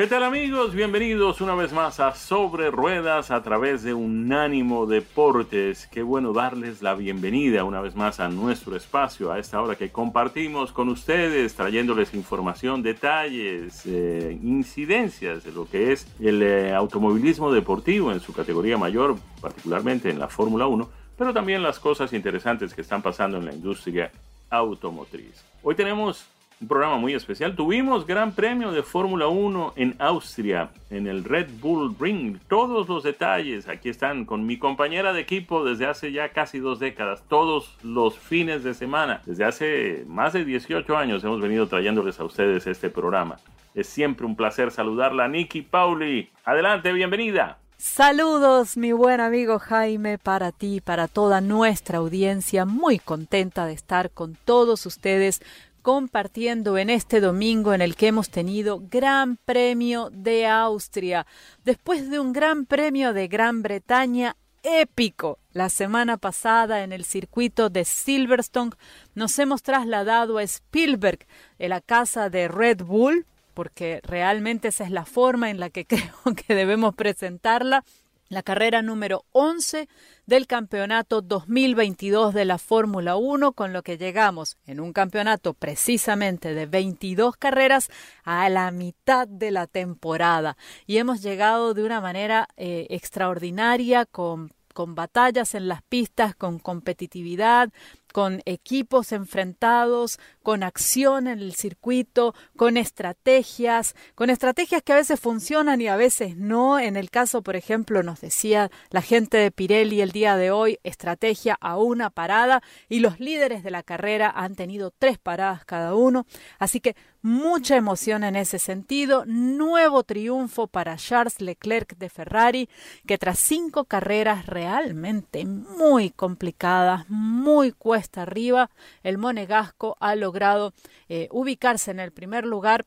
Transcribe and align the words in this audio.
¿Qué 0.00 0.06
tal 0.06 0.22
amigos? 0.22 0.74
Bienvenidos 0.74 1.42
una 1.42 1.54
vez 1.54 1.74
más 1.74 2.00
a 2.00 2.14
Sobre 2.14 2.70
Ruedas 2.70 3.30
a 3.30 3.42
través 3.42 3.82
de 3.82 3.92
Unánimo 3.92 4.86
Deportes. 4.86 5.86
Qué 5.88 6.02
bueno 6.02 6.32
darles 6.32 6.80
la 6.80 6.94
bienvenida 6.94 7.64
una 7.64 7.82
vez 7.82 7.94
más 7.94 8.18
a 8.18 8.30
nuestro 8.30 8.76
espacio, 8.76 9.30
a 9.30 9.38
esta 9.38 9.60
hora 9.60 9.76
que 9.76 9.92
compartimos 9.92 10.72
con 10.72 10.88
ustedes, 10.88 11.54
trayéndoles 11.54 12.14
información, 12.14 12.82
detalles, 12.82 13.82
eh, 13.84 14.38
incidencias 14.42 15.44
de 15.44 15.52
lo 15.52 15.68
que 15.68 15.92
es 15.92 16.06
el 16.18 16.42
eh, 16.42 16.72
automovilismo 16.72 17.52
deportivo 17.52 18.10
en 18.10 18.20
su 18.20 18.32
categoría 18.32 18.78
mayor, 18.78 19.16
particularmente 19.42 20.08
en 20.08 20.18
la 20.18 20.28
Fórmula 20.28 20.66
1, 20.66 20.88
pero 21.18 21.34
también 21.34 21.62
las 21.62 21.78
cosas 21.78 22.14
interesantes 22.14 22.72
que 22.72 22.80
están 22.80 23.02
pasando 23.02 23.36
en 23.36 23.44
la 23.44 23.52
industria 23.52 24.10
automotriz. 24.48 25.44
Hoy 25.62 25.74
tenemos 25.74 26.26
un 26.60 26.68
programa 26.68 26.98
muy 26.98 27.14
especial. 27.14 27.56
Tuvimos 27.56 28.06
Gran 28.06 28.32
Premio 28.32 28.70
de 28.70 28.82
Fórmula 28.82 29.28
1 29.28 29.72
en 29.76 29.96
Austria, 29.98 30.70
en 30.90 31.06
el 31.06 31.24
Red 31.24 31.48
Bull 31.58 31.96
Ring. 31.98 32.36
Todos 32.48 32.86
los 32.86 33.02
detalles 33.02 33.66
aquí 33.66 33.88
están 33.88 34.26
con 34.26 34.44
mi 34.44 34.58
compañera 34.58 35.14
de 35.14 35.20
equipo 35.20 35.64
desde 35.64 35.86
hace 35.86 36.12
ya 36.12 36.30
casi 36.30 36.58
dos 36.58 36.78
décadas, 36.78 37.24
todos 37.28 37.78
los 37.82 38.18
fines 38.18 38.62
de 38.62 38.74
semana. 38.74 39.22
Desde 39.24 39.44
hace 39.44 40.04
más 40.06 40.34
de 40.34 40.44
18 40.44 40.96
años 40.96 41.24
hemos 41.24 41.40
venido 41.40 41.66
trayéndoles 41.66 42.20
a 42.20 42.24
ustedes 42.24 42.66
este 42.66 42.90
programa. 42.90 43.36
Es 43.74 43.88
siempre 43.88 44.26
un 44.26 44.36
placer 44.36 44.70
saludarla, 44.70 45.28
Nikki 45.28 45.62
Pauli. 45.62 46.28
Adelante, 46.44 46.92
bienvenida. 46.92 47.56
Saludos, 47.78 48.76
mi 48.76 48.92
buen 48.92 49.20
amigo 49.20 49.58
Jaime, 49.58 50.18
para 50.18 50.52
ti, 50.52 50.82
para 50.82 51.08
toda 51.08 51.40
nuestra 51.40 51.96
audiencia. 51.96 52.66
Muy 52.66 52.98
contenta 52.98 53.64
de 53.64 53.72
estar 53.72 54.10
con 54.10 54.36
todos 54.44 54.84
ustedes 54.84 55.40
compartiendo 55.82 56.78
en 56.78 56.90
este 56.90 57.20
domingo 57.20 57.74
en 57.74 57.80
el 57.80 57.96
que 57.96 58.08
hemos 58.08 58.30
tenido 58.30 58.82
Gran 58.90 59.36
Premio 59.36 60.10
de 60.10 60.46
Austria, 60.46 61.26
después 61.64 62.10
de 62.10 62.20
un 62.20 62.32
Gran 62.32 62.66
Premio 62.66 63.12
de 63.12 63.28
Gran 63.28 63.62
Bretaña 63.62 64.36
épico. 64.62 65.38
La 65.52 65.68
semana 65.68 66.16
pasada 66.16 66.84
en 66.84 66.92
el 66.92 67.04
circuito 67.04 67.70
de 67.70 67.84
Silverstone 67.84 68.72
nos 69.14 69.38
hemos 69.38 69.62
trasladado 69.62 70.38
a 70.38 70.42
Spielberg, 70.42 71.26
en 71.58 71.70
la 71.70 71.80
casa 71.80 72.30
de 72.30 72.48
Red 72.48 72.82
Bull, 72.84 73.26
porque 73.54 74.00
realmente 74.04 74.68
esa 74.68 74.84
es 74.84 74.90
la 74.90 75.04
forma 75.04 75.50
en 75.50 75.60
la 75.60 75.70
que 75.70 75.84
creo 75.86 76.34
que 76.36 76.54
debemos 76.54 76.94
presentarla. 76.94 77.84
La 78.30 78.44
carrera 78.44 78.80
número 78.80 79.24
11 79.32 79.88
del 80.24 80.46
campeonato 80.46 81.20
2022 81.20 82.32
de 82.32 82.44
la 82.44 82.58
Fórmula 82.58 83.16
1, 83.16 83.50
con 83.54 83.72
lo 83.72 83.82
que 83.82 83.98
llegamos 83.98 84.56
en 84.66 84.78
un 84.78 84.92
campeonato 84.92 85.52
precisamente 85.52 86.54
de 86.54 86.66
22 86.66 87.36
carreras 87.36 87.90
a 88.22 88.48
la 88.48 88.70
mitad 88.70 89.26
de 89.26 89.50
la 89.50 89.66
temporada. 89.66 90.56
Y 90.86 90.98
hemos 90.98 91.22
llegado 91.22 91.74
de 91.74 91.82
una 91.82 92.00
manera 92.00 92.46
eh, 92.56 92.86
extraordinaria 92.90 94.06
con 94.06 94.52
con 94.72 94.94
batallas 94.94 95.54
en 95.54 95.68
las 95.68 95.82
pistas, 95.82 96.34
con 96.34 96.58
competitividad, 96.58 97.70
con 98.12 98.42
equipos 98.44 99.12
enfrentados, 99.12 100.18
con 100.42 100.62
acción 100.62 101.26
en 101.26 101.38
el 101.38 101.54
circuito, 101.54 102.34
con 102.56 102.76
estrategias, 102.76 103.94
con 104.14 104.30
estrategias 104.30 104.82
que 104.82 104.92
a 104.92 104.96
veces 104.96 105.20
funcionan 105.20 105.80
y 105.80 105.88
a 105.88 105.96
veces 105.96 106.36
no. 106.36 106.78
En 106.78 106.96
el 106.96 107.10
caso, 107.10 107.42
por 107.42 107.56
ejemplo, 107.56 108.02
nos 108.02 108.20
decía 108.20 108.70
la 108.90 109.02
gente 109.02 109.36
de 109.38 109.50
Pirelli 109.50 110.00
el 110.00 110.12
día 110.12 110.36
de 110.36 110.50
hoy, 110.50 110.78
estrategia 110.82 111.56
a 111.60 111.76
una 111.76 112.10
parada 112.10 112.62
y 112.88 113.00
los 113.00 113.20
líderes 113.20 113.62
de 113.62 113.70
la 113.70 113.82
carrera 113.82 114.32
han 114.34 114.54
tenido 114.54 114.90
tres 114.90 115.18
paradas 115.18 115.64
cada 115.64 115.94
uno. 115.94 116.26
Así 116.58 116.80
que 116.80 116.96
mucha 117.22 117.76
emoción 117.76 118.24
en 118.24 118.36
ese 118.36 118.58
sentido. 118.58 119.24
Nuevo 119.26 120.04
triunfo 120.04 120.66
para 120.66 120.96
Charles 120.96 121.40
Leclerc 121.40 121.96
de 121.98 122.08
Ferrari, 122.08 122.68
que 123.06 123.18
tras 123.18 123.38
cinco 123.38 123.84
carreras 123.84 124.46
realmente 124.46 125.44
muy 125.44 126.10
complicadas, 126.10 127.08
muy 127.08 127.72
cuesta 127.72 127.99
arriba, 128.22 128.70
el 129.02 129.18
monegasco 129.18 129.96
ha 130.00 130.14
logrado 130.14 130.72
eh, 131.08 131.28
ubicarse 131.30 131.90
en 131.90 132.00
el 132.00 132.12
primer 132.12 132.46
lugar 132.46 132.86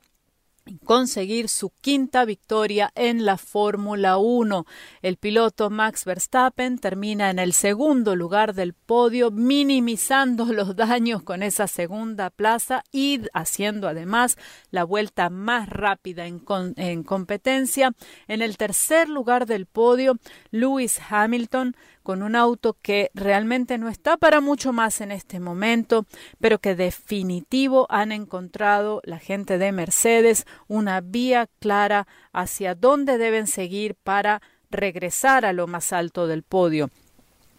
conseguir 0.86 1.50
su 1.50 1.72
quinta 1.82 2.26
victoria 2.26 2.92
en 2.96 3.26
la 3.26 3.38
Fórmula 3.38 4.18
1. 4.18 4.66
El 5.02 5.18
piloto 5.18 5.70
Max 5.70 6.06
Verstappen 6.06 6.80
termina 6.80 7.30
en 7.30 7.40
el 7.40 7.54
segundo 7.54 8.16
lugar 8.16 8.54
del 8.54 8.74
podio, 8.74 9.32
minimizando 9.32 10.46
los 10.46 10.76
daños 10.76 11.24
con 11.24 11.44
esa 11.44 11.68
segunda 11.68 12.30
plaza 12.30 12.84
y 12.92 13.22
haciendo 13.34 13.88
además 13.88 14.38
la 14.72 14.84
vuelta 14.84 15.30
más 15.30 15.70
rápida 15.70 16.28
en, 16.28 16.44
en 16.78 17.04
competencia. 17.04 17.92
En 18.28 18.42
el 18.42 18.58
tercer 18.58 19.10
lugar 19.10 19.46
del 19.46 19.66
podio, 19.66 20.18
Lewis 20.52 21.00
Hamilton 21.10 21.76
con 22.04 22.22
un 22.22 22.36
auto 22.36 22.78
que 22.82 23.10
realmente 23.14 23.78
no 23.78 23.90
está 23.90 24.18
para 24.18 24.42
mucho 24.42 24.74
más 24.74 25.02
en 25.02 25.12
este 25.12 25.40
momento, 25.40 26.06
pero 26.40 26.60
que 26.60 26.76
definitivo 26.76 27.88
han 27.90 28.12
encontrado 28.12 29.02
la 29.06 29.20
gente 29.20 29.58
de 29.58 29.72
Mercedes 29.72 30.46
una 30.68 31.02
vía 31.02 31.48
clara 31.60 32.06
hacia 32.32 32.76
dónde 32.76 33.18
deben 33.18 33.48
seguir 33.48 33.96
para 33.96 34.42
regresar 34.70 35.46
a 35.46 35.54
lo 35.54 35.68
más 35.68 35.94
alto 35.94 36.28
del 36.28 36.44
podio. 36.44 36.90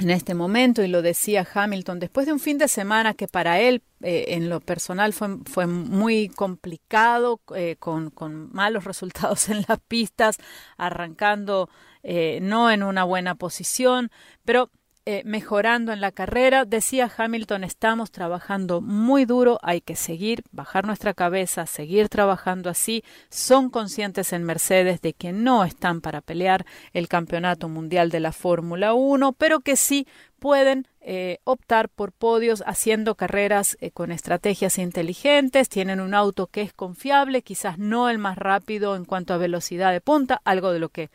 En 0.01 0.11
este 0.11 0.35
momento, 0.35 0.83
y 0.83 0.89
lo 0.89 1.03
decía 1.03 1.47
Hamilton, 1.55 2.01
después 2.01 2.27
de 2.27 2.33
un 2.33 2.41
fin 2.41 2.59
de 2.59 2.67
semana 2.67 3.15
que 3.15 3.29
para 3.29 3.61
él 3.61 3.81
eh, 4.03 4.27
en 4.31 4.49
lo 4.49 4.61
personal 4.61 5.13
fue, 5.13 5.39
fue 5.45 5.69
muy 5.69 6.29
complicado, 6.29 7.41
eh, 7.55 7.77
con, 7.79 8.11
con, 8.11 8.53
malos 8.53 8.85
resultados 8.91 9.49
en 9.49 9.65
las 9.69 9.79
pistas, 9.87 10.39
arrancando 10.77 11.71
eh, 12.05 12.39
no 12.41 12.71
en 12.71 12.83
una 12.83 13.03
buena 13.03 13.35
posición, 13.35 14.11
pero 14.45 14.71
eh, 15.07 15.23
mejorando 15.27 15.93
en 15.93 16.01
la 16.01 16.13
carrera. 16.13 16.65
Decía 16.65 17.13
Hamilton, 17.15 17.63
estamos 17.63 18.11
trabajando 18.11 18.81
muy 18.81 19.27
duro, 19.27 19.59
hay 19.63 19.83
que 19.83 19.97
seguir, 19.97 20.43
bajar 20.51 20.87
nuestra 20.87 21.13
cabeza, 21.13 21.67
seguir 21.67 22.09
trabajando 22.09 22.71
así. 22.71 23.05
Son 23.29 23.69
conscientes 23.69 24.33
en 24.33 24.45
Mercedes 24.45 25.03
de 25.03 25.13
que 25.13 25.33
no 25.33 25.65
están 25.65 26.01
para 26.01 26.23
pelear 26.23 26.65
el 26.95 27.09
campeonato 27.09 27.69
mundial 27.69 28.09
de 28.09 28.21
la 28.21 28.33
Fórmula 28.33 28.95
1, 28.95 29.33
pero 29.33 29.61
que 29.61 29.77
sí 29.77 30.07
pueden 30.39 30.89
eh, 31.07 31.39
optar 31.45 31.91
por 31.91 32.13
podios 32.13 32.65
haciendo 32.67 33.15
carreras 33.15 33.77
con 33.93 34.11
estrategias 34.11 34.79
inteligentes, 34.79 35.69
tienen 35.69 36.01
un 36.01 36.15
auto 36.15 36.47
que 36.47 36.63
es 36.63 36.73
confiable, 36.73 37.43
quizás 37.43 37.79
no 37.79 38.09
el 38.09 38.19
más 38.19 38.39
rápido 38.39 38.97
en 38.97 39.05
cuanto 39.05 39.35
a 39.35 39.39
velocidad 39.39 39.93
de 39.93 40.01
punta, 40.01 40.41
algo 40.45 40.73
de 40.73 40.79
lo 40.79 40.89
que 40.89 41.11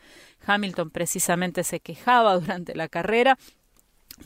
Hamilton 0.46 0.90
precisamente 0.90 1.64
se 1.64 1.80
quejaba 1.80 2.34
durante 2.38 2.74
la 2.74 2.88
carrera 2.88 3.36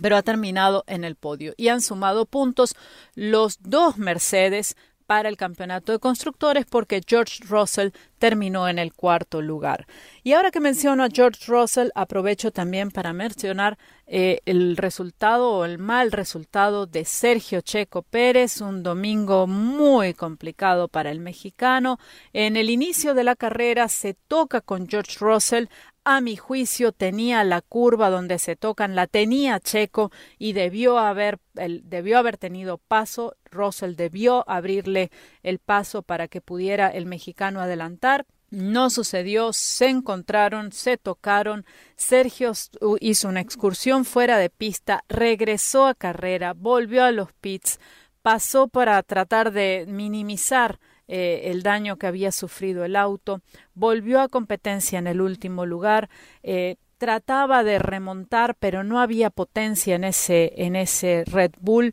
pero 0.00 0.16
ha 0.16 0.22
terminado 0.22 0.84
en 0.86 1.04
el 1.04 1.14
podio. 1.16 1.54
Y 1.56 1.68
han 1.68 1.80
sumado 1.80 2.26
puntos 2.26 2.74
los 3.14 3.58
dos 3.62 3.96
Mercedes 3.96 4.76
para 5.06 5.28
el 5.28 5.36
campeonato 5.36 5.92
de 5.92 5.98
constructores 5.98 6.66
porque 6.66 7.02
George 7.06 7.44
Russell 7.44 7.90
terminó 8.24 8.70
en 8.70 8.78
el 8.78 8.94
cuarto 8.94 9.42
lugar. 9.42 9.86
Y 10.22 10.32
ahora 10.32 10.50
que 10.50 10.58
menciono 10.58 11.04
a 11.04 11.10
George 11.12 11.44
Russell, 11.46 11.90
aprovecho 11.94 12.52
también 12.52 12.90
para 12.90 13.12
mencionar 13.12 13.76
eh, 14.06 14.40
el 14.46 14.78
resultado 14.78 15.50
o 15.50 15.66
el 15.66 15.76
mal 15.76 16.10
resultado 16.10 16.86
de 16.86 17.04
Sergio 17.04 17.60
Checo 17.60 18.00
Pérez, 18.00 18.62
un 18.62 18.82
domingo 18.82 19.46
muy 19.46 20.14
complicado 20.14 20.88
para 20.88 21.10
el 21.10 21.20
mexicano. 21.20 21.98
En 22.32 22.56
el 22.56 22.70
inicio 22.70 23.12
de 23.12 23.24
la 23.24 23.36
carrera 23.36 23.88
se 23.88 24.14
toca 24.14 24.62
con 24.62 24.88
George 24.88 25.18
Russell, 25.20 25.66
a 26.06 26.20
mi 26.20 26.36
juicio 26.36 26.92
tenía 26.92 27.42
la 27.44 27.62
curva 27.62 28.10
donde 28.10 28.38
se 28.38 28.56
tocan, 28.56 28.94
la 28.94 29.06
tenía 29.06 29.58
Checo 29.58 30.12
y 30.38 30.52
debió 30.52 30.98
haber, 30.98 31.38
debió 31.54 32.18
haber 32.18 32.36
tenido 32.36 32.76
paso. 32.76 33.36
Russell 33.50 33.94
debió 33.94 34.44
abrirle 34.46 35.10
el 35.42 35.60
paso 35.60 36.02
para 36.02 36.28
que 36.28 36.42
pudiera 36.42 36.88
el 36.88 37.06
mexicano 37.06 37.60
adelantar. 37.60 38.13
No 38.54 38.88
sucedió, 38.88 39.52
se 39.52 39.88
encontraron, 39.88 40.70
se 40.70 40.96
tocaron. 40.96 41.66
Sergio 41.96 42.52
hizo 43.00 43.28
una 43.28 43.40
excursión 43.40 44.04
fuera 44.04 44.38
de 44.38 44.48
pista, 44.48 45.04
regresó 45.08 45.86
a 45.86 45.94
carrera, 45.94 46.52
volvió 46.54 47.02
a 47.02 47.10
los 47.10 47.32
pits, 47.32 47.80
pasó 48.22 48.68
para 48.68 49.02
tratar 49.02 49.52
de 49.52 49.86
minimizar 49.88 50.78
eh, 51.08 51.50
el 51.50 51.62
daño 51.62 51.96
que 51.96 52.06
había 52.06 52.30
sufrido 52.30 52.84
el 52.84 52.94
auto, 52.94 53.40
volvió 53.74 54.20
a 54.20 54.28
competencia 54.28 54.98
en 54.98 55.08
el 55.08 55.20
último 55.20 55.66
lugar, 55.66 56.08
eh, 56.42 56.76
trataba 56.96 57.64
de 57.64 57.78
remontar, 57.78 58.54
pero 58.58 58.84
no 58.84 59.00
había 59.00 59.30
potencia 59.30 59.96
en 59.96 60.04
ese, 60.04 60.52
en 60.56 60.76
ese 60.76 61.24
Red 61.26 61.52
Bull 61.60 61.92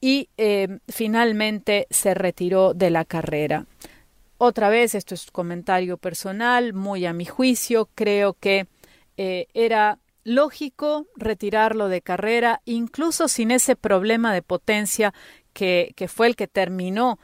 y 0.00 0.28
eh, 0.36 0.80
finalmente 0.88 1.86
se 1.90 2.14
retiró 2.14 2.74
de 2.74 2.90
la 2.90 3.04
carrera. 3.04 3.66
Otra 4.42 4.70
vez, 4.70 4.94
esto 4.94 5.14
es 5.14 5.30
comentario 5.30 5.98
personal, 5.98 6.72
muy 6.72 7.04
a 7.04 7.12
mi 7.12 7.26
juicio, 7.26 7.90
creo 7.94 8.32
que 8.32 8.66
era 9.18 9.98
lógico 10.24 11.06
retirarlo 11.14 11.88
de 11.88 12.00
carrera, 12.00 12.62
incluso 12.64 13.28
sin 13.28 13.50
ese 13.50 13.76
problema 13.76 14.32
de 14.32 14.40
potencia 14.40 15.12
que, 15.52 15.94
fue 16.08 16.28
el 16.28 16.36
que 16.36 16.48
terminó 16.48 17.18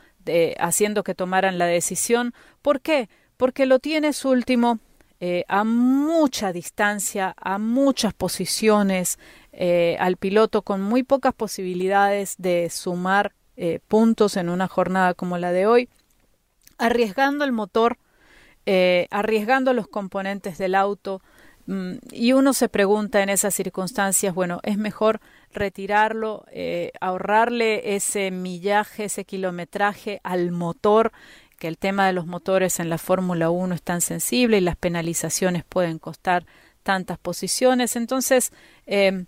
haciendo 0.59 1.05
que 1.05 1.15
tomaran 1.15 1.57
la 1.57 1.65
decisión. 1.65 2.35
¿Por 2.61 2.83
qué? 2.83 3.09
Porque 3.39 3.65
lo 3.65 3.79
tienes 3.79 4.27
último 4.27 4.79
eh, 5.19 5.45
a 5.49 5.65
mucha 5.65 6.53
distancia, 6.53 7.35
a 7.39 7.59
muchas 7.59 8.13
posiciones, 8.13 9.19
eh, 9.53 9.97
al 9.99 10.19
piloto 10.19 10.61
con 10.61 10.83
muy 10.83 11.03
pocas 11.05 11.33
posibilidades 11.33 12.35
de 12.37 12.69
sumar 12.69 13.33
eh, 13.57 13.81
puntos 13.89 14.37
en 14.37 14.51
una 14.51 14.69
jornada 14.69 15.15
como 15.15 15.39
la 15.39 15.53
de 15.53 15.67
hoy, 15.67 15.89
arriesgando 16.79 17.45
el 17.45 17.53
motor, 17.53 17.99
arriesgando 19.11 19.73
los 19.73 19.87
componentes 19.87 20.59
del 20.59 20.75
auto, 20.75 21.23
mm, 21.67 21.93
y 22.11 22.33
uno 22.33 22.53
se 22.53 22.69
pregunta 22.69 23.23
en 23.23 23.29
esas 23.29 23.55
circunstancias, 23.55 24.35
bueno, 24.35 24.61
es 24.65 24.77
mejor 24.77 25.21
retirarlo, 25.57 26.45
eh, 26.51 26.93
ahorrarle 27.01 27.97
ese 27.97 28.31
millaje, 28.31 29.05
ese 29.05 29.25
kilometraje 29.25 30.21
al 30.23 30.53
motor, 30.53 31.13
que 31.59 31.69
el 31.69 31.79
tema 31.79 32.07
de 32.07 32.13
los 32.13 32.27
motores 32.27 32.79
en 32.81 32.91
la 32.91 32.99
Fórmula 32.99 33.51
1 33.51 33.75
es 33.75 33.83
tan 33.83 34.01
sensible 34.01 34.59
y 34.59 34.61
las 34.61 34.77
penalizaciones 34.77 35.65
pueden 35.65 35.99
costar 35.99 36.45
tantas 36.83 37.19
posiciones. 37.19 37.97
Entonces, 37.97 38.53
eh, 38.87 39.25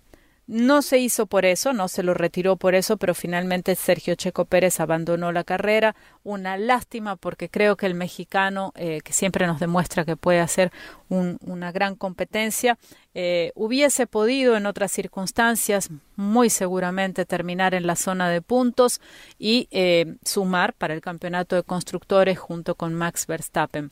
no 0.49 0.81
se 0.81 0.97
hizo 0.97 1.27
por 1.27 1.45
eso, 1.45 1.73
no 1.73 1.87
se 1.87 2.01
lo 2.01 2.15
retiró 2.15 2.55
por 2.55 2.73
eso, 2.73 2.97
pero 2.97 3.13
finalmente 3.13 3.75
Sergio 3.75 4.15
Checo 4.15 4.45
Pérez 4.45 4.79
abandonó 4.79 5.31
la 5.31 5.43
carrera. 5.43 5.95
Una 6.23 6.57
lástima 6.57 7.17
porque 7.17 7.49
creo 7.49 7.77
que 7.77 7.85
el 7.85 7.93
mexicano, 7.93 8.73
eh, 8.75 9.01
que 9.03 9.13
siempre 9.13 9.45
nos 9.45 9.59
demuestra 9.59 10.05
que 10.05 10.17
puede 10.17 10.39
hacer 10.39 10.71
una 11.07 11.71
gran 11.71 11.95
competencia, 11.95 12.79
eh, 13.13 13.51
hubiese 13.53 14.07
podido 14.07 14.57
en 14.57 14.65
otras 14.65 14.91
circunstancias 14.91 15.89
muy 16.15 16.49
seguramente 16.49 17.25
terminar 17.25 17.75
en 17.75 17.85
la 17.85 17.95
zona 17.95 18.27
de 18.27 18.41
puntos 18.41 19.01
y 19.37 19.67
eh, 19.69 20.15
sumar 20.25 20.73
para 20.73 20.95
el 20.95 21.01
campeonato 21.01 21.57
de 21.57 21.63
constructores 21.63 22.39
junto 22.39 22.73
con 22.73 22.95
Max 22.95 23.27
Verstappen. 23.27 23.91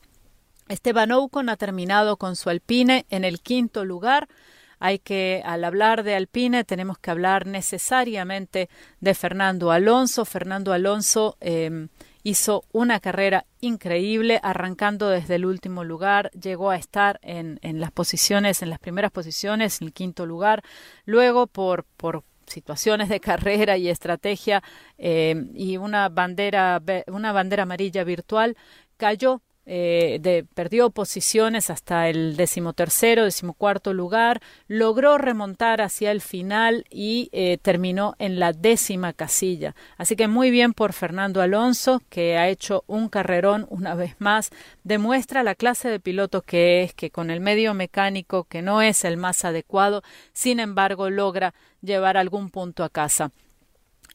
Esteban 0.70 1.12
Ocon 1.12 1.50
ha 1.50 1.56
terminado 1.56 2.18
con 2.18 2.36
su 2.36 2.50
Alpine 2.50 3.06
en 3.12 3.26
el 3.26 3.42
quinto 3.42 3.86
lugar 3.86 4.28
hay 4.80 5.00
que, 5.00 5.42
al 5.46 5.64
hablar 5.64 6.04
de 6.04 6.16
Alpine, 6.16 6.64
tenemos 6.64 6.98
que 6.98 7.12
hablar 7.12 7.48
necesariamente 7.48 8.70
de 9.00 9.14
Fernando 9.14 9.72
Alonso. 9.72 10.26
Fernando 10.26 10.74
Alonso 10.74 11.38
em, 11.40 11.90
hizo 12.24 12.66
una 12.72 13.00
carrera 13.00 13.46
increíble, 13.62 14.40
arrancando 14.44 15.10
desde 15.10 15.36
el 15.36 15.46
último 15.46 15.84
lugar, 15.84 16.30
llegó 16.32 16.70
a 16.70 16.76
estar 16.76 17.20
en, 17.24 17.60
en 17.62 17.80
las 17.80 17.92
posiciones, 17.92 18.62
en 18.62 18.70
las 18.70 18.80
primeras 18.80 19.12
posiciones, 19.12 19.82
en 19.82 19.88
el 19.88 19.94
quinto 19.94 20.26
lugar. 20.26 20.62
Luego, 21.06 21.48
por, 21.48 21.86
situaciones 22.46 23.10
de 23.10 23.20
carrera 23.22 23.78
y 23.78 23.90
estrategia 23.90 24.64
em, 24.98 25.52
y 25.54 25.78
una 25.78 26.10
bandera, 26.10 26.82
una 27.08 27.32
bandera 27.32 27.64
amarilla 27.64 28.04
virtual, 28.04 28.56
cayó 28.98 29.42
eh, 29.70 30.46
perdió 30.54 30.90
posiciones 30.92 31.70
hasta 31.70 32.08
el 32.08 32.38
decimotercero, 32.38 33.26
decimocuarto 33.26 33.94
lugar, 33.94 34.42
logró 34.68 35.18
remontar 35.18 35.82
hacia 35.82 36.12
el 36.12 36.22
final 36.22 36.86
y 36.90 37.30
eh, 37.34 37.58
terminó 37.62 38.16
en 38.18 38.40
la 38.40 38.54
décima 38.54 39.12
casilla. 39.12 39.76
Así 39.98 40.16
que 40.16 40.30
muy 40.30 40.52
bien 40.52 40.74
por 40.74 40.94
Fernando 40.94 41.42
Alonso, 41.42 42.02
que 42.10 42.38
ha 42.38 42.48
hecho 42.48 42.86
un 42.88 43.10
carrerón 43.10 43.68
una 43.70 43.94
vez 43.94 44.16
más, 44.20 44.52
demuestra 44.86 45.44
la 45.44 45.54
clase 45.54 45.90
de 45.90 46.00
piloto 46.00 46.44
que 46.44 46.84
es, 46.84 46.94
que 46.94 47.12
con 47.12 47.30
el 47.30 47.42
medio 47.42 47.74
mecánico 47.74 48.46
que 48.46 48.62
no 48.62 48.82
es 48.82 49.04
el 49.04 49.18
más 49.18 49.44
adecuado, 49.44 50.02
sin 50.32 50.62
embargo 50.62 51.10
logra 51.10 51.54
llevar 51.82 52.16
algún 52.16 52.52
punto 52.52 52.86
a 52.86 52.90
casa. 52.90 53.32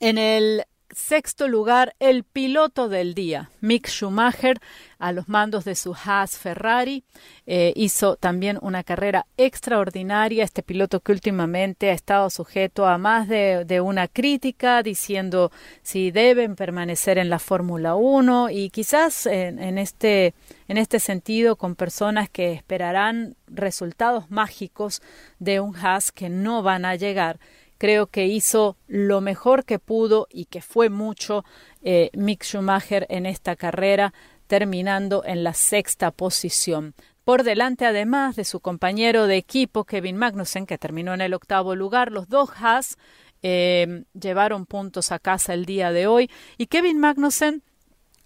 En 0.00 0.16
el 0.16 0.64
sexto 0.92 1.48
lugar, 1.48 1.94
el 1.98 2.24
piloto 2.24 2.88
del 2.88 3.14
día, 3.14 3.50
Mick 3.60 3.88
Schumacher, 3.88 4.60
a 4.98 5.10
los 5.10 5.28
mandos 5.28 5.64
de 5.64 5.74
su 5.74 5.94
Haas 5.94 6.38
Ferrari. 6.38 7.02
Eh, 7.46 7.72
hizo 7.74 8.16
también 8.16 8.58
una 8.62 8.84
carrera 8.84 9.26
extraordinaria. 9.36 10.44
Este 10.44 10.62
piloto 10.62 11.00
que 11.00 11.12
últimamente 11.12 11.90
ha 11.90 11.92
estado 11.92 12.30
sujeto 12.30 12.86
a 12.86 12.98
más 12.98 13.28
de, 13.28 13.80
una 13.82 14.06
crítica, 14.06 14.82
diciendo 14.82 15.50
si 15.82 16.12
deben 16.12 16.54
permanecer 16.54 17.18
en 17.18 17.30
la 17.30 17.40
Fórmula 17.40 17.96
1 17.96 18.50
y 18.50 18.70
quizás 18.70 19.26
en, 19.26 19.78
este, 19.78 20.34
en 20.68 20.78
este 20.78 21.00
sentido 21.00 21.56
con 21.56 21.74
personas 21.74 22.28
que 22.28 22.52
esperarán 22.52 23.34
resultados 23.48 24.30
mágicos 24.30 25.02
de 25.40 25.58
un 25.58 25.74
Haas 25.74 26.12
que 26.12 26.28
no 26.28 26.62
van 26.62 26.84
a 26.84 26.94
llegar 26.94 27.40
creo 27.82 28.06
que 28.06 28.26
hizo 28.26 28.76
lo 28.86 29.20
mejor 29.20 29.64
que 29.64 29.80
pudo 29.80 30.28
y 30.30 30.44
que 30.44 30.62
fue 30.62 30.88
mucho 30.88 31.44
eh, 31.82 32.10
Mick 32.12 32.44
Schumacher 32.44 33.08
en 33.08 33.26
esta 33.26 33.56
carrera, 33.56 34.14
terminando 34.46 35.24
en 35.24 35.42
la 35.42 35.52
sexta 35.52 36.12
posición. 36.12 36.94
Por 37.24 37.42
delante, 37.42 37.84
además 37.84 38.36
de 38.36 38.44
su 38.44 38.60
compañero 38.60 39.26
de 39.26 39.36
equipo, 39.36 39.82
Kevin 39.82 40.16
Magnussen, 40.16 40.64
que 40.64 40.78
terminó 40.78 41.12
en 41.12 41.22
el 41.22 41.34
octavo 41.34 41.74
lugar, 41.74 42.12
los 42.12 42.28
dos 42.28 42.50
Haas 42.54 42.98
eh, 43.42 44.04
llevaron 44.14 44.64
puntos 44.64 45.10
a 45.10 45.18
casa 45.18 45.52
el 45.52 45.66
día 45.66 45.90
de 45.90 46.06
hoy. 46.06 46.30
Y 46.58 46.66
Kevin 46.66 47.00
Magnussen, 47.00 47.64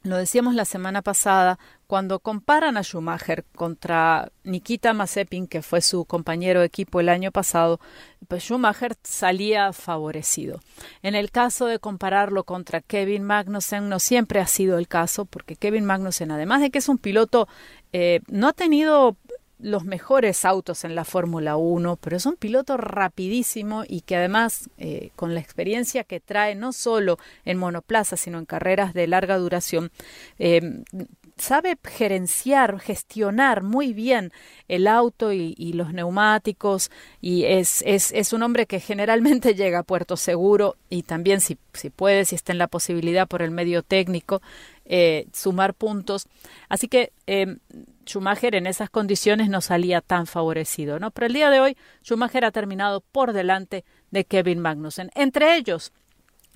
lo 0.02 0.16
decíamos 0.16 0.54
la 0.54 0.64
semana 0.64 1.02
pasada, 1.02 1.58
cuando 1.86 2.20
comparan 2.20 2.76
a 2.76 2.82
Schumacher 2.82 3.44
contra 3.54 4.30
Nikita 4.44 4.92
Mazepin, 4.92 5.46
que 5.46 5.62
fue 5.62 5.80
su 5.80 6.04
compañero 6.04 6.60
de 6.60 6.66
equipo 6.66 7.00
el 7.00 7.08
año 7.08 7.30
pasado, 7.32 7.80
pues 8.28 8.44
Schumacher 8.44 8.96
salía 9.02 9.72
favorecido. 9.72 10.60
En 11.02 11.14
el 11.14 11.30
caso 11.30 11.66
de 11.66 11.78
compararlo 11.78 12.44
contra 12.44 12.80
Kevin 12.80 13.24
Magnussen, 13.24 13.88
no 13.88 13.98
siempre 13.98 14.40
ha 14.40 14.46
sido 14.46 14.78
el 14.78 14.88
caso, 14.88 15.24
porque 15.24 15.56
Kevin 15.56 15.84
Magnussen, 15.84 16.30
además 16.30 16.60
de 16.60 16.70
que 16.70 16.78
es 16.78 16.88
un 16.88 16.98
piloto, 16.98 17.48
eh, 17.92 18.20
no 18.28 18.48
ha 18.48 18.52
tenido 18.52 19.16
los 19.58 19.84
mejores 19.84 20.44
autos 20.44 20.84
en 20.84 20.94
la 20.94 21.04
Fórmula 21.04 21.56
1, 21.56 21.96
pero 21.96 22.16
es 22.16 22.26
un 22.26 22.36
piloto 22.36 22.76
rapidísimo 22.76 23.84
y 23.86 24.02
que 24.02 24.16
además 24.16 24.68
eh, 24.78 25.10
con 25.16 25.34
la 25.34 25.40
experiencia 25.40 26.04
que 26.04 26.20
trae 26.20 26.54
no 26.54 26.72
solo 26.72 27.18
en 27.44 27.58
monoplaza, 27.58 28.16
sino 28.16 28.38
en 28.38 28.44
carreras 28.44 28.92
de 28.92 29.06
larga 29.06 29.38
duración, 29.38 29.90
eh, 30.38 30.82
sabe 31.36 31.78
gerenciar, 31.84 32.80
gestionar 32.80 33.62
muy 33.62 33.92
bien 33.92 34.32
el 34.68 34.86
auto 34.86 35.32
y, 35.32 35.54
los 35.74 35.92
neumáticos 35.92 36.90
y 37.20 37.44
es, 37.44 37.82
es, 37.84 38.10
es, 38.12 38.32
un 38.32 38.42
hombre 38.42 38.66
que 38.66 38.80
generalmente 38.80 39.54
llega 39.54 39.80
a 39.80 39.82
puerto 39.82 40.16
seguro 40.16 40.76
y 40.88 41.02
también 41.02 41.40
si, 41.40 41.58
si 41.74 41.90
puede, 41.90 42.24
si 42.24 42.34
está 42.34 42.52
en 42.52 42.58
la 42.58 42.68
posibilidad 42.68 43.28
por 43.28 43.42
el 43.42 43.50
medio 43.50 43.82
técnico, 43.82 44.40
eh, 44.88 45.26
sumar 45.32 45.74
puntos. 45.74 46.26
Así 46.68 46.88
que 46.88 47.12
eh, 47.26 47.58
Schumacher 48.06 48.54
en 48.54 48.66
esas 48.66 48.88
condiciones 48.88 49.48
no 49.48 49.60
salía 49.60 50.00
tan 50.00 50.26
favorecido, 50.26 50.98
¿no? 50.98 51.10
Pero 51.10 51.26
el 51.26 51.32
día 51.32 51.50
de 51.50 51.60
hoy 51.60 51.76
Schumacher 52.04 52.44
ha 52.44 52.52
terminado 52.52 53.00
por 53.00 53.32
delante 53.32 53.84
de 54.10 54.24
Kevin 54.24 54.60
Magnussen. 54.60 55.10
Entre 55.14 55.56
ellos, 55.56 55.92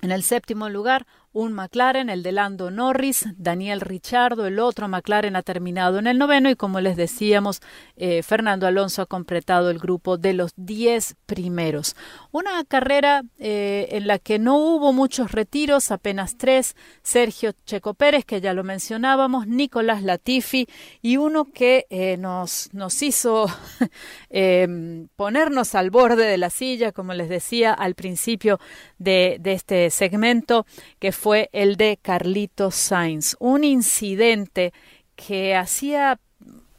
en 0.01 0.11
el 0.11 0.23
séptimo 0.23 0.69
lugar, 0.69 1.05
un 1.33 1.53
McLaren, 1.53 2.09
el 2.09 2.23
de 2.23 2.33
Lando 2.33 2.71
Norris, 2.71 3.25
Daniel 3.37 3.79
Richardo, 3.79 4.45
el 4.47 4.59
otro 4.59 4.89
McLaren 4.89 5.37
ha 5.37 5.43
terminado 5.43 5.97
en 5.97 6.07
el 6.07 6.17
noveno 6.17 6.49
y 6.49 6.55
como 6.55 6.81
les 6.81 6.97
decíamos, 6.97 7.61
eh, 7.95 8.21
Fernando 8.21 8.67
Alonso 8.67 9.01
ha 9.01 9.05
completado 9.05 9.69
el 9.69 9.79
grupo 9.79 10.17
de 10.17 10.33
los 10.33 10.51
diez 10.57 11.15
primeros. 11.25 11.95
Una 12.31 12.63
carrera 12.65 13.23
eh, 13.39 13.87
en 13.91 14.07
la 14.07 14.19
que 14.19 14.39
no 14.39 14.57
hubo 14.57 14.91
muchos 14.91 15.31
retiros, 15.31 15.91
apenas 15.91 16.37
tres, 16.37 16.75
Sergio 17.01 17.53
Checo 17.65 17.93
Pérez, 17.93 18.25
que 18.25 18.41
ya 18.41 18.53
lo 18.53 18.65
mencionábamos, 18.65 19.47
Nicolás 19.47 20.03
Latifi 20.03 20.67
y 21.01 21.15
uno 21.15 21.45
que 21.45 21.85
eh, 21.89 22.17
nos, 22.17 22.69
nos 22.73 23.01
hizo 23.01 23.45
ponernos 25.15 25.75
al 25.75 25.91
borde 25.91 26.25
de 26.25 26.37
la 26.37 26.49
silla, 26.49 26.91
como 26.91 27.13
les 27.13 27.29
decía 27.29 27.71
al 27.73 27.95
principio 27.95 28.59
de, 28.97 29.37
de 29.39 29.53
este 29.53 29.89
segmento, 29.91 30.65
que 30.99 31.13
fue 31.13 31.20
el 31.51 31.77
de 31.77 31.97
Carlitos 32.01 32.75
Sainz, 32.75 33.35
un 33.39 33.63
incidente 33.63 34.73
que 35.15 35.55
hacía 35.55 36.19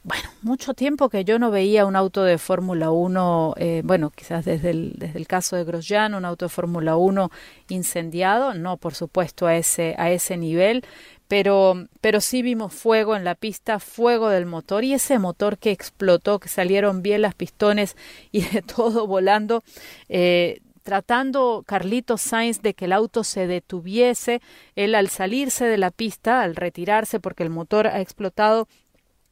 bueno, 0.03 0.29
mucho 0.41 0.73
tiempo 0.73 1.07
que 1.07 1.23
yo 1.23 1.39
no 1.39 1.49
veía 1.49 1.85
un 1.85 1.95
auto 1.95 2.23
de 2.23 2.37
Fórmula 2.37 2.91
1, 2.91 3.53
eh, 3.57 3.81
bueno, 3.85 4.09
quizás 4.09 4.43
desde 4.43 4.71
el, 4.71 4.95
desde 4.97 5.17
el 5.17 5.27
caso 5.27 5.55
de 5.55 5.63
Grosjean, 5.63 6.13
un 6.13 6.25
auto 6.25 6.45
de 6.45 6.49
Fórmula 6.49 6.97
1 6.97 7.31
incendiado, 7.69 8.53
no 8.53 8.75
por 8.75 8.95
supuesto 8.95 9.47
a 9.47 9.55
ese, 9.55 9.95
a 9.97 10.11
ese 10.11 10.35
nivel, 10.35 10.83
pero, 11.29 11.87
pero 12.01 12.19
sí 12.19 12.41
vimos 12.41 12.73
fuego 12.73 13.15
en 13.15 13.23
la 13.23 13.35
pista, 13.35 13.79
fuego 13.79 14.27
del 14.27 14.45
motor 14.45 14.83
y 14.83 14.93
ese 14.93 15.19
motor 15.19 15.57
que 15.57 15.71
explotó, 15.71 16.37
que 16.39 16.49
salieron 16.49 17.01
bien 17.01 17.21
las 17.21 17.33
pistones 17.33 17.95
y 18.33 18.41
de 18.41 18.61
todo 18.75 19.07
volando, 19.07 19.63
eh, 20.09 20.59
tratando 20.83 21.63
Carlitos 21.65 22.21
Sainz 22.21 22.61
de 22.61 22.73
que 22.73 22.85
el 22.85 22.93
auto 22.93 23.23
se 23.23 23.47
detuviese. 23.47 24.41
Él 24.75 24.95
al 24.95 25.09
salirse 25.09 25.65
de 25.65 25.77
la 25.77 25.91
pista, 25.91 26.41
al 26.41 26.55
retirarse 26.55 27.19
porque 27.19 27.43
el 27.43 27.49
motor 27.49 27.87
ha 27.87 28.01
explotado, 28.01 28.67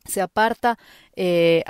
se 0.05 0.22
aparta 0.22 0.79
eh, 1.15 1.63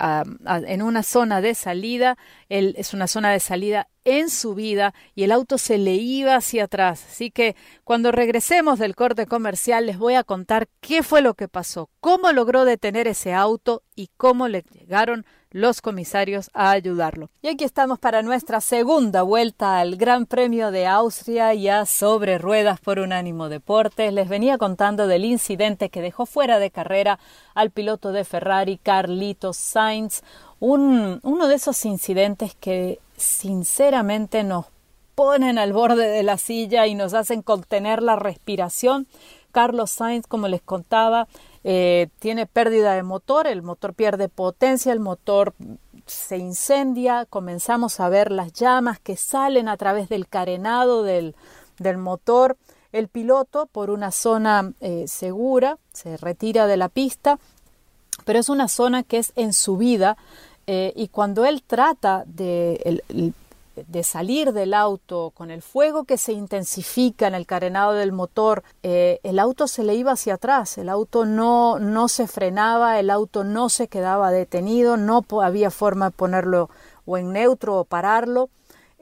en 0.46 0.82
una 0.82 1.04
zona 1.04 1.42
de 1.42 1.54
salida, 1.56 2.18
él, 2.48 2.76
es 2.78 2.94
una 2.94 3.08
zona 3.08 3.32
de 3.32 3.40
salida 3.40 3.90
en 4.06 4.30
subida 4.30 4.94
y 5.16 5.24
el 5.24 5.32
auto 5.32 5.58
se 5.58 5.78
le 5.78 5.96
iba 5.96 6.36
hacia 6.36 6.66
atrás. 6.66 7.06
Así 7.10 7.32
que 7.32 7.56
cuando 7.84 8.12
regresemos 8.12 8.80
del 8.80 8.96
corte 8.96 9.26
comercial 9.26 9.86
les 9.86 9.98
voy 9.98 10.16
a 10.16 10.24
contar 10.24 10.68
qué 10.80 11.04
fue 11.04 11.22
lo 11.22 11.34
que 11.34 11.48
pasó, 11.48 11.90
cómo 12.00 12.32
logró 12.32 12.66
detener 12.66 13.08
ese 13.08 13.34
auto 13.34 13.84
y 13.96 14.10
cómo 14.18 14.48
le 14.48 14.64
llegaron 14.72 15.26
los 15.52 15.82
comisarios 15.82 16.50
a 16.54 16.72
ayudarlo. 16.72 17.30
Y 17.42 17.50
aquí 17.50 17.66
estamos 17.66 18.00
para 18.00 18.22
nuestra 18.22 18.62
segunda 18.62 19.22
vuelta 19.22 19.80
al 19.80 19.98
Gran 19.98 20.26
Premio 20.26 20.72
de 20.72 20.88
Austria, 20.88 21.54
ya 21.54 21.86
sobre 21.86 22.38
ruedas 22.38 22.80
por 22.80 23.00
Unánimo 23.00 23.50
Deportes. 23.50 24.14
Les 24.14 24.30
venía 24.30 24.58
contando 24.58 25.08
del 25.08 25.26
incidente 25.26 25.90
que 25.90 26.02
dejó 26.02 26.26
fuera 26.26 26.58
de 26.60 26.72
carrera 26.72 27.20
al 27.54 27.72
piloto 27.72 28.14
de 28.14 28.24
Ferrari, 28.24 28.78
Carlitos 28.78 29.58
Sainz, 29.58 30.22
un, 30.62 31.20
uno 31.24 31.48
de 31.48 31.56
esos 31.56 31.84
incidentes 31.86 32.56
que 32.56 33.00
sinceramente 33.18 34.44
nos 34.44 34.68
ponen 35.16 35.58
al 35.58 35.74
borde 35.74 36.08
de 36.08 36.24
la 36.24 36.38
silla 36.38 36.88
y 36.88 36.96
nos 36.96 37.14
hacen 37.14 37.42
contener 37.42 38.02
la 38.02 38.16
respiración. 38.16 39.08
Carlos 39.52 39.92
Sainz, 39.92 40.28
como 40.28 40.48
les 40.48 40.62
contaba, 40.62 41.28
eh, 41.64 42.08
tiene 42.20 42.46
pérdida 42.46 42.94
de 42.94 43.04
motor, 43.04 43.48
el 43.48 43.64
motor 43.64 43.94
pierde 43.94 44.30
potencia, 44.30 44.94
el 44.94 45.00
motor 45.00 45.54
se 46.06 46.38
incendia, 46.38 47.26
comenzamos 47.26 48.00
a 48.00 48.10
ver 48.10 48.32
las 48.32 48.54
llamas 48.54 49.00
que 49.00 49.18
salen 49.18 49.68
a 49.68 49.78
través 49.78 50.10
del 50.10 50.28
carenado 50.28 51.04
del, 51.04 51.36
del 51.80 51.98
motor. 51.98 52.56
El 52.92 53.08
piloto, 53.08 53.66
por 53.66 53.90
una 53.90 54.12
zona 54.12 54.74
eh, 54.80 55.06
segura, 55.08 55.78
se 55.92 56.18
retira 56.18 56.68
de 56.68 56.78
la 56.78 56.90
pista, 56.90 57.40
pero 58.26 58.40
es 58.40 58.50
una 58.50 58.68
zona 58.68 59.04
que 59.04 59.18
es 59.18 59.34
en 59.36 59.54
subida 59.54 60.18
eh, 60.68 60.94
y 60.96 61.08
cuando 61.08 61.46
él 61.46 61.64
trata 61.64 62.24
de, 62.26 63.02
salir 64.04 64.54
del 64.54 64.74
auto 64.74 65.32
con 65.34 65.52
el 65.52 65.62
fuego 65.62 66.04
que 66.04 66.18
se 66.18 66.34
intensifica 66.34 67.28
en 67.28 67.36
el 67.36 67.46
carenado 67.46 67.94
del 67.94 68.12
motor, 68.12 68.64
eh, 68.84 69.20
el 69.24 69.40
auto 69.40 69.68
se 69.68 69.84
le 69.84 69.96
iba 69.96 70.12
hacia 70.12 70.36
atrás, 70.36 70.78
el 70.78 70.90
auto 70.90 71.26
no, 71.26 71.80
no 71.80 72.08
se 72.08 72.28
frenaba, 72.28 73.00
el 73.00 73.10
auto 73.10 73.44
no 73.44 73.70
se 73.70 73.88
quedaba 73.88 74.32
detenido, 74.32 74.98
no 74.98 75.26
había 75.42 75.72
forma 75.72 76.06
de 76.06 76.12
ponerlo 76.12 76.70
o 77.06 77.18
en 77.18 77.32
neutro 77.32 77.80
o 77.80 77.86
pararlo. 77.86 78.50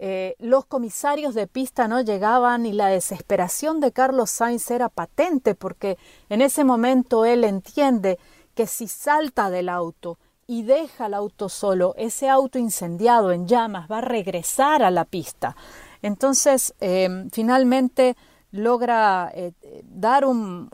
Eh, 0.02 0.36
los 0.40 0.66
comisarios 0.66 1.36
de 1.36 1.46
pista 1.46 1.90
no 1.90 2.00
llegaban 2.00 2.66
y 2.66 2.72
la 2.72 2.88
desesperación 2.88 3.82
de 3.82 3.92
Carlos 3.92 4.30
Sainz 4.30 4.72
era 4.72 4.88
patente 4.88 5.56
porque 5.56 5.98
en 6.30 6.42
ese 6.42 6.64
momento 6.64 7.26
él 7.26 7.44
entiende 7.44 8.18
que 8.56 8.66
si 8.66 8.88
salta 8.88 9.50
del 9.50 9.68
auto 9.68 10.18
y 10.50 10.64
deja 10.64 11.06
el 11.06 11.14
auto 11.14 11.48
solo, 11.48 11.94
ese 11.96 12.28
auto 12.28 12.58
incendiado 12.58 13.32
en 13.32 13.48
llamas 13.48 13.88
va 13.90 14.00
a 14.00 14.02
regresar 14.02 14.82
a 14.82 14.90
la 14.90 15.06
pista. 15.06 15.56
Entonces, 16.02 16.74
em, 16.80 17.30
finalmente 17.30 18.18
logra 18.52 19.32
eh, 19.36 19.54
dar 19.84 20.26
un, 20.26 20.68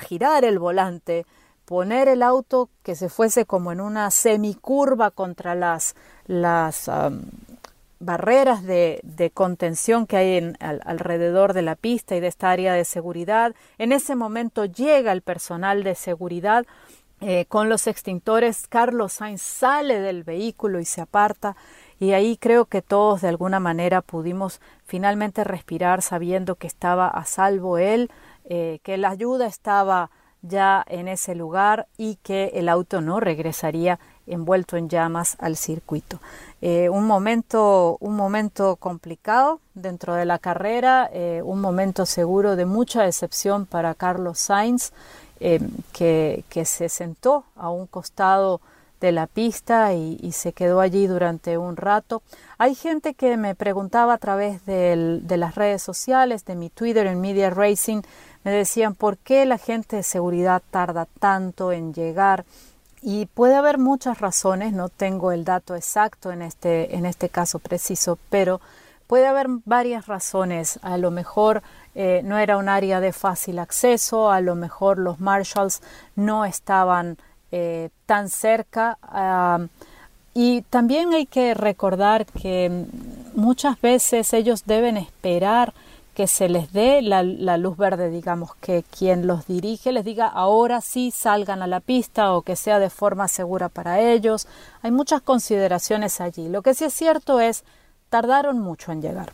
girar 0.00 0.44
el 0.44 0.58
volante, 0.58 1.26
poner 1.64 2.08
el 2.08 2.24
auto 2.24 2.70
que 2.82 2.96
se 2.96 3.08
fuese 3.08 3.46
como 3.46 3.70
en 3.70 3.80
una 3.80 4.10
semicurva 4.10 5.12
contra 5.12 5.54
las, 5.54 5.94
las 6.26 6.90
barreras 8.00 8.64
de, 8.64 9.30
contención 9.32 10.08
que 10.08 10.16
hay 10.16 10.36
en, 10.38 10.56
alrededor 10.60 11.52
de 11.52 11.62
la 11.62 11.76
pista 11.76 12.16
y 12.16 12.20
de 12.20 12.26
esta 12.26 12.50
área 12.50 12.74
de 12.74 12.84
seguridad. 12.84 13.54
En 13.78 13.92
ese 13.92 14.16
momento 14.16 14.64
llega 14.64 15.12
el 15.12 15.22
personal 15.22 15.84
de 15.84 15.94
seguridad 15.94 16.66
eh, 17.22 17.44
con 17.46 17.68
los 17.68 17.86
extintores, 17.86 18.66
Carlos 18.66 19.12
Sainz 19.14 19.42
sale 19.42 20.00
del 20.00 20.24
vehículo 20.24 20.80
y 20.80 20.86
se 20.86 21.02
aparta 21.02 21.54
y 21.98 22.12
ahí 22.12 22.38
creo 22.38 22.64
que 22.64 22.80
todos 22.80 23.20
de 23.20 23.28
alguna 23.28 23.60
manera 23.60 24.00
pudimos 24.00 24.60
finalmente 24.86 25.44
respirar 25.44 26.00
sabiendo 26.00 26.54
que 26.54 26.66
estaba 26.66 27.08
a 27.08 27.26
salvo 27.26 27.76
él, 27.76 28.10
eh, 28.46 28.80
que 28.82 28.96
la 28.96 29.10
ayuda 29.10 29.46
estaba 29.46 30.10
ya 30.40 30.82
en 30.88 31.08
ese 31.08 31.34
lugar 31.34 31.88
y 31.98 32.16
que 32.22 32.52
el 32.54 32.70
auto 32.70 33.02
no 33.02 33.20
regresaría 33.20 33.98
envuelto 34.26 34.78
en 34.78 34.88
llamas 34.88 35.36
al 35.40 35.56
circuito. 35.56 36.20
Eh, 36.62 36.88
un 36.88 37.06
momento, 37.06 37.98
un 38.00 38.16
momento 38.16 38.76
complicado 38.76 39.60
dentro 39.74 40.14
de 40.14 40.24
la 40.24 40.38
carrera, 40.38 41.10
un 41.44 41.60
momento 41.60 42.06
seguro 42.06 42.56
de 42.56 42.64
mucha 42.64 43.02
decepción 43.02 43.66
para 43.66 43.94
Carlos 43.94 44.38
Sainz 44.38 44.92
Em, 45.42 45.70
que, 45.94 46.44
se 46.66 46.90
sentó 46.90 47.44
a 47.56 47.70
un 47.70 47.86
costado 47.86 48.60
de 49.00 49.10
la 49.10 49.26
pista 49.26 49.94
y, 49.94 50.32
se 50.32 50.52
quedó 50.52 50.80
allí 50.80 51.06
durante 51.06 51.56
un 51.56 51.76
rato. 51.78 52.22
Hay 52.58 52.74
gente 52.74 53.14
que 53.14 53.38
me 53.38 53.54
preguntaba 53.54 54.12
a 54.12 54.18
través 54.18 54.66
de 54.66 55.36
las 55.38 55.54
redes 55.54 55.82
sociales, 55.82 56.44
de 56.44 56.56
mi 56.56 56.68
Twitter 56.68 57.06
en 57.06 57.22
Media 57.22 57.48
Racing, 57.48 58.02
me 58.44 58.50
decían 58.50 58.94
por 58.94 59.16
qué 59.16 59.46
la 59.46 59.56
gente 59.56 59.96
de 59.96 60.02
seguridad 60.02 60.62
tarda 60.70 61.06
tanto 61.18 61.72
en 61.72 61.94
llegar. 61.94 62.44
Y 63.00 63.24
puede 63.24 63.54
haber 63.54 63.78
muchas 63.78 64.18
razones, 64.20 64.74
no 64.74 64.90
tengo 64.90 65.32
el 65.32 65.44
dato 65.46 65.74
exacto 65.74 66.32
en 66.32 66.42
este, 66.42 66.96
en 66.96 67.06
este 67.06 67.30
caso 67.30 67.58
preciso, 67.60 68.18
pero 68.28 68.60
puede 69.10 69.26
haber 69.26 69.48
varias 69.64 70.06
razones. 70.06 70.78
A 70.82 70.96
lo 70.96 71.10
mejor 71.10 71.64
eh, 71.96 72.20
no 72.22 72.38
era 72.38 72.56
un 72.56 72.68
área 72.68 73.00
de 73.00 73.12
fácil 73.12 73.58
acceso, 73.58 74.30
a 74.30 74.40
lo 74.40 74.54
mejor 74.54 74.98
los 74.98 75.18
marshals 75.18 75.82
no 76.14 76.44
estaban 76.44 77.18
eh, 77.50 77.88
tan 78.06 78.28
cerca. 78.28 78.98
y 80.32 80.62
también 80.70 81.12
hay 81.12 81.26
que 81.26 81.54
recordar 81.54 82.24
que 82.24 82.86
muchas 83.34 83.80
veces 83.80 84.32
ellos 84.32 84.62
deben 84.64 84.96
esperar 84.96 85.74
que 86.14 86.28
se 86.28 86.48
les 86.48 86.72
dé 86.72 87.02
la, 87.02 87.24
la, 87.24 87.56
luz 87.56 87.76
verde, 87.76 88.10
digamos, 88.10 88.54
que 88.60 88.84
quien 88.96 89.26
los 89.26 89.48
dirige 89.48 89.90
les 89.90 90.04
diga 90.04 90.28
ahora 90.28 90.80
sí 90.80 91.10
salgan 91.10 91.62
a 91.62 91.66
la 91.66 91.80
pista 91.80 92.32
o 92.32 92.42
que 92.42 92.54
sea 92.54 92.78
de 92.78 92.90
forma 92.90 93.26
segura 93.26 93.68
para 93.68 93.98
ellos. 93.98 94.46
Hay 94.82 94.92
muchas 94.92 95.20
consideraciones 95.20 96.20
allí. 96.20 96.48
Lo 96.48 96.62
que 96.62 96.74
sí 96.74 96.84
es 96.84 96.94
cierto 96.94 97.40
es, 97.40 97.64
tardaron 98.10 98.58
mucho 98.58 98.92
en 98.92 99.00
llegar. 99.00 99.32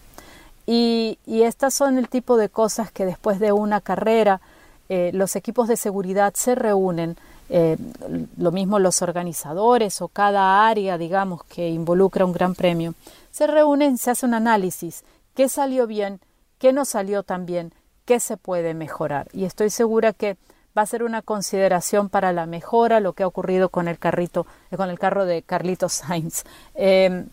Y, 0.66 1.18
estas 1.26 1.75
son 1.75 1.97
el 1.97 2.09
tipo 2.09 2.37
de 2.37 2.49
cosas 2.49 2.90
que 2.90 3.06
después 3.06 3.38
de 3.38 3.52
una 3.52 3.80
carrera 3.80 4.40
eh, 4.88 5.11
los 5.14 5.37
equipos 5.37 5.68
de 5.68 5.76
seguridad 5.76 6.35
se 6.35 6.54
reúnen, 6.54 7.16
eh, 7.49 7.76
lo 8.37 8.50
mismo 8.50 8.78
los 8.78 9.02
organizadores 9.02 10.00
o 10.02 10.09
cada 10.09 10.66
área, 10.68 10.99
digamos, 10.99 11.45
que 11.45 11.68
involucra 11.68 12.25
un 12.25 12.33
gran 12.33 12.54
premio, 12.54 12.95
se 13.30 13.47
reúnen, 13.47 13.99
se 13.99 14.11
hace 14.11 14.26
un 14.26 14.35
análisis, 14.35 15.04
qué 15.35 15.49
salió 15.49 15.87
bien, 15.87 16.21
qué 16.59 16.73
no 16.73 16.85
salió 16.85 17.23
tan 17.23 17.47
bien, 17.47 17.73
qué 18.04 18.18
se 18.18 18.37
puede 18.37 18.75
mejorar. 18.75 19.28
Y 19.33 19.45
estoy 19.45 19.71
segura 19.71 20.12
que 20.12 20.37
va 20.76 20.83
a 20.83 20.87
ser 20.87 21.02
una 21.02 21.23
consideración 21.23 22.09
para 22.09 22.33
la 22.33 22.47
mejora 22.47 23.00
lo 23.00 23.12
que 23.12 23.23
ha 23.23 23.26
ocurrido 23.26 23.68
con 23.68 23.88
el 23.88 23.99
carrito, 23.99 24.47
con 24.76 24.90
el 24.90 24.99
carro 24.99 25.25
de 25.25 25.42
Carlitos 25.42 25.92
Sainz. 25.92 26.45
Eh, 26.75 27.26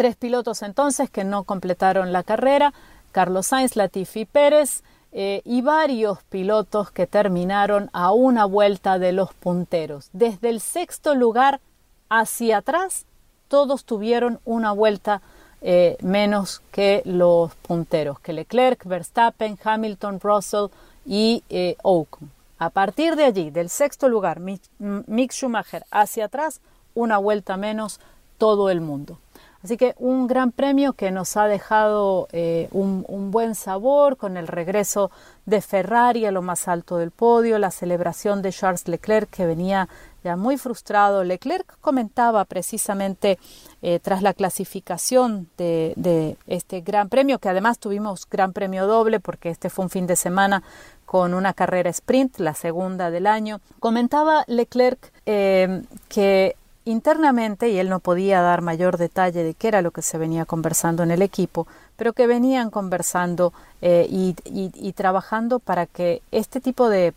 Tres 0.00 0.16
pilotos 0.16 0.62
entonces 0.62 1.10
que 1.10 1.24
no 1.24 1.44
completaron 1.44 2.10
la 2.10 2.22
carrera, 2.22 2.72
Carlos 3.12 3.48
Sainz, 3.48 3.76
Latifi 3.76 4.24
Pérez, 4.24 4.82
eh, 5.12 5.42
y 5.44 5.60
varios 5.60 6.22
pilotos 6.30 6.90
que 6.90 7.06
terminaron 7.06 7.90
a 7.92 8.10
una 8.10 8.46
vuelta 8.46 8.98
de 8.98 9.12
los 9.12 9.34
punteros. 9.34 10.08
Desde 10.14 10.48
el 10.48 10.62
sexto 10.62 11.14
lugar 11.14 11.60
hacia 12.08 12.56
atrás, 12.56 13.04
todos 13.48 13.84
tuvieron 13.84 14.40
una 14.46 14.72
vuelta 14.72 15.20
eh, 15.60 15.98
menos 16.00 16.62
que 16.72 17.02
los 17.04 17.54
punteros, 17.56 18.20
que 18.20 18.32
Leclerc, 18.32 18.82
Verstappen, 18.86 19.58
Hamilton, 19.62 20.18
Russell 20.18 20.68
y 21.04 21.44
eh, 21.50 21.76
Ocon. 21.82 22.30
A 22.58 22.70
partir 22.70 23.16
de 23.16 23.24
allí, 23.24 23.50
del 23.50 23.68
sexto 23.68 24.08
lugar, 24.08 24.40
Mick 24.40 25.32
Schumacher 25.32 25.84
hacia 25.90 26.24
atrás, 26.24 26.62
una 26.94 27.18
vuelta 27.18 27.58
menos 27.58 28.00
todo 28.38 28.70
el 28.70 28.80
mundo. 28.80 29.18
Así 29.62 29.76
que 29.76 29.94
un 29.98 30.26
gran 30.26 30.52
premio 30.52 30.94
que 30.94 31.10
nos 31.10 31.36
ha 31.36 31.46
dejado 31.46 32.28
eh, 32.32 32.68
un, 32.72 33.30
buen 33.30 33.54
sabor 33.54 34.16
con 34.16 34.38
el 34.38 34.46
regreso 34.46 35.10
de 35.44 35.60
Ferrari 35.60 36.24
a 36.24 36.32
lo 36.32 36.40
más 36.40 36.66
alto 36.66 36.96
del 36.96 37.10
podio, 37.10 37.58
la 37.58 37.70
celebración 37.70 38.40
de 38.40 38.52
Charles 38.52 38.88
Leclerc 38.88 39.28
que 39.28 39.44
venía 39.44 39.88
ya 40.24 40.36
muy 40.36 40.56
frustrado. 40.56 41.24
Leclerc 41.24 41.78
comentaba 41.80 42.46
precisamente 42.46 43.38
eh, 43.82 44.00
tras 44.00 44.22
la 44.22 44.32
clasificación 44.32 45.48
de, 45.58 46.36
este 46.46 46.80
gran 46.80 47.10
premio, 47.10 47.38
que 47.38 47.50
además 47.50 47.78
tuvimos 47.78 48.26
gran 48.28 48.54
premio 48.54 48.86
doble 48.86 49.20
porque 49.20 49.50
este 49.50 49.68
fue 49.68 49.84
un 49.84 49.90
fin 49.90 50.06
de 50.06 50.16
semana 50.16 50.62
con 51.04 51.34
una 51.34 51.52
carrera 51.52 51.90
sprint, 51.90 52.38
la 52.38 52.54
segunda 52.54 53.10
del 53.10 53.26
año, 53.26 53.60
comentaba 53.78 54.44
Leclerc 54.46 55.12
eh, 55.26 55.82
que 56.08 56.56
internamente, 56.90 57.70
y 57.70 57.78
él 57.78 57.88
no 57.88 58.00
podía 58.00 58.40
dar 58.40 58.62
mayor 58.62 58.98
detalle 58.98 59.42
de 59.42 59.54
qué 59.54 59.68
era 59.68 59.82
lo 59.82 59.90
que 59.90 60.02
se 60.02 60.18
venía 60.18 60.44
conversando 60.44 61.02
en 61.02 61.10
el 61.10 61.22
equipo, 61.22 61.66
pero 61.96 62.12
que 62.12 62.26
venían 62.26 62.70
conversando 62.70 63.52
eh, 63.82 64.06
y, 64.10 64.92
trabajando 64.92 65.58
para 65.58 65.86
que 65.86 66.22
este 66.30 66.60
tipo 66.60 66.88
de, 66.88 67.14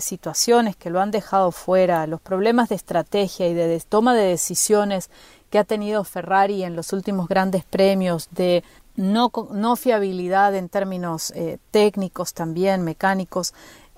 situaciones 0.00 0.76
que 0.76 0.88
lo 0.88 1.00
han 1.00 1.10
dejado 1.10 1.52
fuera, 1.52 2.06
los 2.06 2.20
problemas 2.22 2.70
de 2.70 2.76
estrategia 2.76 3.48
y 3.48 3.54
de, 3.54 3.82
toma 3.86 4.14
de 4.14 4.24
decisiones 4.24 5.10
que 5.50 5.58
ha 5.58 5.64
tenido 5.64 6.04
Ferrari 6.04 6.62
en 6.62 6.74
los 6.74 6.92
últimos 6.92 7.28
grandes 7.28 7.64
premios, 7.64 8.28
de 8.30 8.64
no, 8.96 9.30
no 9.52 9.76
fiabilidad 9.76 10.54
en 10.54 10.68
términos 10.68 11.32
eh, 11.34 11.58
técnicos 11.70 12.34
también, 12.34 12.82
mecánicos, 12.82 13.54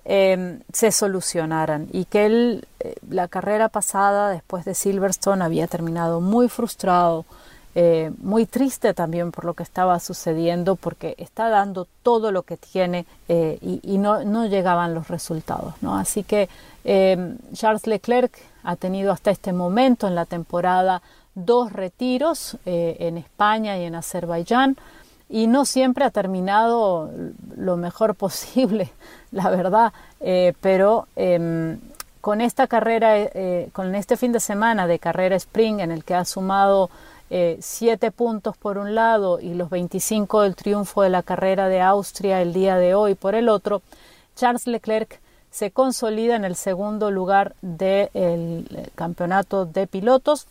Em, 0.07 0.61
se 0.73 0.93
solucionaran 0.93 1.89
y 1.93 2.07
que 2.07 2.25
él, 2.25 2.67
eh, 2.81 2.95
la 3.11 3.29
carrera 3.29 3.69
pasada 3.69 4.31
después 4.31 4.65
de 4.65 4.75
Silverstone 4.75 5.45
había 5.45 5.67
terminado 5.67 6.23
muy 6.23 6.49
frustrado, 6.49 7.27
eh, 7.75 8.11
muy 8.19 8.47
triste 8.47 8.95
también 8.95 9.31
por 9.31 9.45
lo 9.45 9.53
que 9.53 9.63
estaba 9.63 10.01
sucediendo 10.01 10.77
porque 10.77 11.15
está 11.19 11.51
dando 11.51 11.87
todo 12.03 12.33
lo 12.33 12.45
que 12.45 12.57
tiene 12.57 13.05
eh, 13.29 13.59
y, 13.61 13.99
no, 13.99 14.25
no, 14.25 14.47
llegaban 14.47 14.95
los 14.95 15.09
resultados. 15.09 15.75
¿no? 15.83 15.95
Así 15.95 16.23
que 16.23 16.49
em, 16.85 17.37
Charles 17.53 17.87
Leclerc 17.87 18.33
ha 18.63 18.77
tenido 18.77 19.13
hasta 19.13 19.31
este 19.31 19.53
momento 19.53 20.09
en 20.09 20.15
la 20.15 20.25
temporada 20.25 21.03
dos 21.35 21.73
retiros 21.73 22.57
en 22.65 23.17
España 23.19 23.79
y 23.79 23.85
en 23.85 23.95
Azerbaiyán 23.95 24.77
y 25.31 25.47
no 25.47 25.65
siempre 25.65 26.05
ha 26.05 26.11
terminado 26.11 27.09
lo 27.57 27.77
mejor 27.77 28.17
posible, 28.17 28.91
la 29.31 29.49
verdad, 29.49 29.93
eh, 30.21 30.55
pero 30.61 31.07
em, 31.15 31.79
con 32.21 32.41
esta 32.41 32.67
carrera, 32.67 33.17
eh, 33.17 33.71
con 33.73 33.95
este 33.95 34.17
fin 34.17 34.33
de 34.33 34.41
semana 34.41 34.89
de 34.89 34.99
carrera 34.99 35.37
Spring 35.37 35.79
en 35.81 35.93
el 35.93 36.05
que 36.05 36.17
ha 36.17 36.25
sumado 36.25 36.91
eh, 37.31 37.59
siete 37.61 38.11
puntos 38.11 38.57
por 38.57 38.77
un 38.77 38.97
lado 38.97 39.39
y 39.39 39.55
los 39.55 39.71
25 39.71 40.43
del 40.43 40.57
triunfo 40.57 41.03
de 41.03 41.11
la 41.11 41.23
carrera 41.23 41.69
de 41.69 41.81
Austria 41.81 42.43
el 42.43 42.53
día 42.53 42.77
de 42.77 42.97
hoy 42.97 43.15
por 43.15 43.37
el 43.37 43.49
otro, 43.49 43.83
Charles 44.35 44.67
Leclerc 44.67 45.21
se 45.53 45.71
consolida 45.71 46.35
en 46.35 46.45
el 46.45 46.57
segundo 46.57 47.13
lugar 47.13 47.55
del 47.63 48.91
campeonato 48.97 49.65
de 49.65 49.87
pilotos 49.87 50.47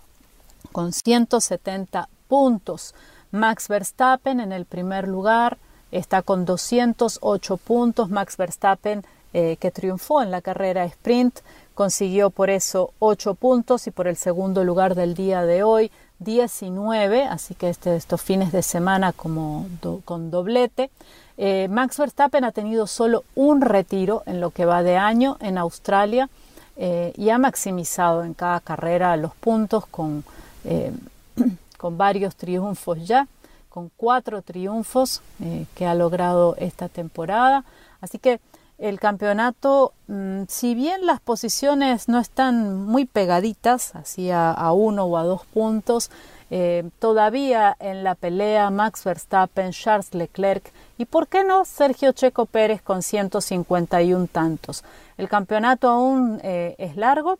con 0.71 0.93
170 0.93 2.07
puntos. 2.27 2.93
Max 3.31 3.67
Verstappen 3.67 4.39
en 4.39 4.51
el 4.51 4.65
primer 4.65 5.07
lugar 5.07 5.57
está 5.91 6.21
con 6.21 6.45
208 6.45 7.57
puntos. 7.57 8.09
Max 8.09 8.37
Verstappen, 8.37 9.03
eh, 9.33 9.57
que 9.59 9.71
triunfó 9.71 10.21
en 10.21 10.31
la 10.31 10.41
carrera 10.41 10.85
sprint, 10.85 11.39
consiguió 11.75 12.31
por 12.31 12.49
eso 12.49 12.91
8 12.99 13.35
puntos 13.35 13.87
y 13.87 13.91
por 13.91 14.07
el 14.07 14.17
segundo 14.17 14.63
lugar 14.63 14.95
del 14.95 15.13
día 15.13 15.43
de 15.43 15.63
hoy 15.63 15.91
19, 16.19 17.23
así 17.23 17.53
que 17.55 17.69
este, 17.69 17.95
estos 17.95 18.21
fines 18.21 18.51
de 18.51 18.63
semana 18.63 19.13
como 19.13 19.67
con 20.05 20.31
doblete. 20.31 20.89
Eh, 21.37 21.67
Max 21.69 21.97
Verstappen 21.97 22.43
ha 22.43 22.51
tenido 22.51 22.87
solo 22.87 23.23
un 23.35 23.61
retiro 23.61 24.23
en 24.25 24.41
lo 24.41 24.49
que 24.49 24.65
va 24.65 24.83
de 24.83 24.97
año 24.97 25.37
en 25.39 25.57
Australia 25.57 26.29
eh, 26.75 27.13
y 27.15 27.29
ha 27.29 27.37
maximizado 27.37 28.23
en 28.25 28.33
cada 28.33 28.59
carrera 28.59 29.15
los 29.15 29.33
puntos 29.35 29.85
con 29.85 30.25
con 31.79 31.97
varios 31.97 32.35
triunfos 32.35 33.07
ya, 33.07 33.27
con 33.69 33.89
cuatro 33.95 34.41
triunfos 34.41 35.21
eh, 35.41 35.65
que 35.75 35.85
ha 35.85 35.95
logrado 35.95 36.55
esta 36.57 36.89
temporada. 36.89 37.63
Así 38.01 38.19
que 38.19 38.41
el 38.77 38.99
campeonato, 38.99 39.93
mm, 40.07 40.43
si 40.49 40.75
bien 40.75 41.05
las 41.05 41.21
posiciones 41.21 42.09
no 42.09 42.19
están 42.19 42.85
muy 42.85 43.05
pegaditas, 43.05 43.95
así 43.95 44.29
a, 44.29 44.71
uno 44.73 45.05
o 45.05 45.17
a 45.17 45.23
dos 45.23 45.45
puntos, 45.45 46.11
eh, 46.51 46.89
todavía 46.99 47.77
en 47.79 48.03
la 48.03 48.15
pelea 48.15 48.69
Max 48.71 49.05
Verstappen, 49.05 49.71
Charles 49.71 50.13
Leclerc 50.13 50.73
y, 50.97 51.05
¿por 51.05 51.27
qué 51.27 51.45
no, 51.45 51.63
Sergio 51.63 52.11
Checo 52.11 52.45
Pérez 52.45 52.81
con 52.81 53.03
151 53.03 54.27
tantos? 54.27 54.83
El 55.17 55.29
campeonato 55.29 55.87
aún 55.87 56.41
eh, 56.43 56.75
es 56.77 56.97
largo, 56.97 57.39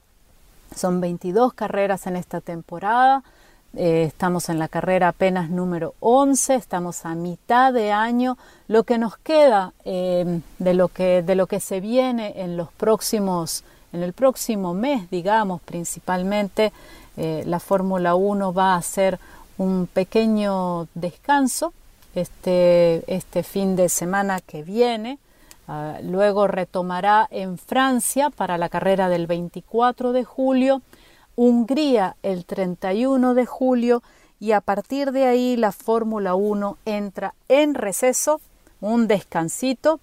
son 0.74 1.02
22 1.02 1.54
carreras 1.54 2.08
en 2.08 2.16
esta 2.16 2.40
temporada. 2.40 3.24
Eh, 3.76 4.04
estamos 4.08 4.50
en 4.50 4.58
la 4.58 4.68
carrera 4.68 5.10
apenas 5.10 5.52
número 5.52 5.94
11, 6.00 6.56
estamos 6.56 7.06
a 7.06 7.14
mitad 7.14 7.72
de 7.72 7.92
año. 7.92 8.38
Lo 8.68 8.84
que 8.84 8.98
nos 8.98 9.18
queda 9.18 9.74
eh, 9.86 10.42
de, 10.58 10.74
lo 10.74 10.88
que, 10.88 11.22
de 11.22 11.36
lo 11.36 11.46
que 11.46 11.60
se 11.60 11.80
viene 11.80 12.42
en 12.42 12.58
los 12.58 12.72
próximos, 12.72 13.64
en 13.94 14.02
el 14.02 14.14
próximo 14.14 14.74
mes, 14.74 15.10
digamos, 15.12 15.62
principalmente, 15.62 16.74
eh, 17.16 17.44
la 17.46 17.60
Fórmula 17.60 18.16
1 18.16 18.54
va 18.54 18.74
a 18.74 18.78
hacer 18.78 19.20
un 19.58 19.88
pequeño 19.92 20.88
descanso 20.96 21.74
este, 22.16 23.04
este 23.14 23.44
fin 23.44 23.76
de 23.76 23.90
semana 23.90 24.40
que 24.42 24.64
viene. 24.64 25.20
Ah, 25.68 26.00
luego 26.02 26.48
retomará 26.48 27.28
en 27.30 27.60
Francia 27.60 28.32
para 28.32 28.58
la 28.58 28.70
carrera 28.70 29.10
del 29.10 29.28
24 29.28 30.12
de 30.14 30.24
julio 30.24 30.82
Hungría 31.42 32.18
el 32.22 32.44
31 32.44 33.34
de 33.34 33.46
julio 33.46 34.04
y 34.42 34.52
a 34.52 34.60
partir 34.60 35.14
de 35.14 35.26
ahí 35.26 35.56
la 35.56 35.72
Fórmula 35.72 36.36
1 36.36 36.78
entra 36.84 37.34
en 37.48 37.76
receso, 37.76 38.42
un 38.82 39.08
descansito 39.08 40.02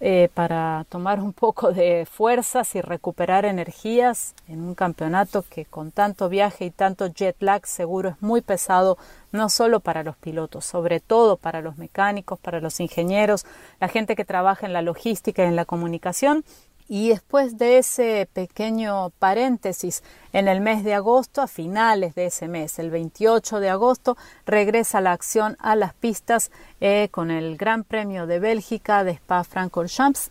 eh, 0.00 0.30
para 0.32 0.86
tomar 0.88 1.20
un 1.20 1.34
poco 1.34 1.72
de 1.72 2.06
fuerzas 2.10 2.74
y 2.74 2.80
recuperar 2.80 3.44
energías 3.44 4.34
en 4.46 4.62
un 4.62 4.74
campeonato 4.74 5.44
que 5.50 5.66
con 5.66 5.90
tanto 5.90 6.30
viaje 6.30 6.64
y 6.64 6.70
tanto 6.70 7.08
jet 7.08 7.36
lag 7.40 7.66
seguro 7.66 8.08
es 8.08 8.22
muy 8.22 8.40
pesado, 8.40 8.96
no 9.30 9.50
solo 9.50 9.80
para 9.80 10.02
los 10.02 10.16
pilotos, 10.16 10.64
sobre 10.64 11.00
todo 11.00 11.36
para 11.36 11.60
los 11.60 11.76
mecánicos, 11.76 12.38
para 12.38 12.60
los 12.60 12.80
ingenieros, 12.80 13.44
la 13.78 13.88
gente 13.88 14.16
que 14.16 14.24
trabaja 14.24 14.64
en 14.64 14.72
la 14.72 14.80
logística 14.80 15.44
y 15.44 15.48
en 15.48 15.56
la 15.56 15.66
comunicación 15.66 16.44
y 16.88 17.10
después 17.10 17.58
de 17.58 17.78
ese 17.78 18.28
pequeño 18.32 19.10
paréntesis, 19.18 20.02
en 20.32 20.48
el 20.48 20.62
mes 20.62 20.84
de 20.84 20.94
agosto, 20.94 21.42
a 21.42 21.46
finales 21.46 22.14
de 22.14 22.26
ese 22.26 22.48
mes, 22.48 22.78
el 22.78 22.90
28 22.90 23.60
de 23.60 23.68
agosto, 23.68 24.16
regresa 24.46 25.02
la 25.02 25.12
acción 25.12 25.56
a 25.60 25.76
las 25.76 25.92
pistas 25.92 26.50
eh, 26.80 27.08
con 27.10 27.30
el 27.30 27.58
Gran 27.58 27.84
Premio 27.84 28.26
de 28.26 28.38
Bélgica 28.40 29.04
de 29.04 29.12
Spa-Francorchamps 29.12 30.30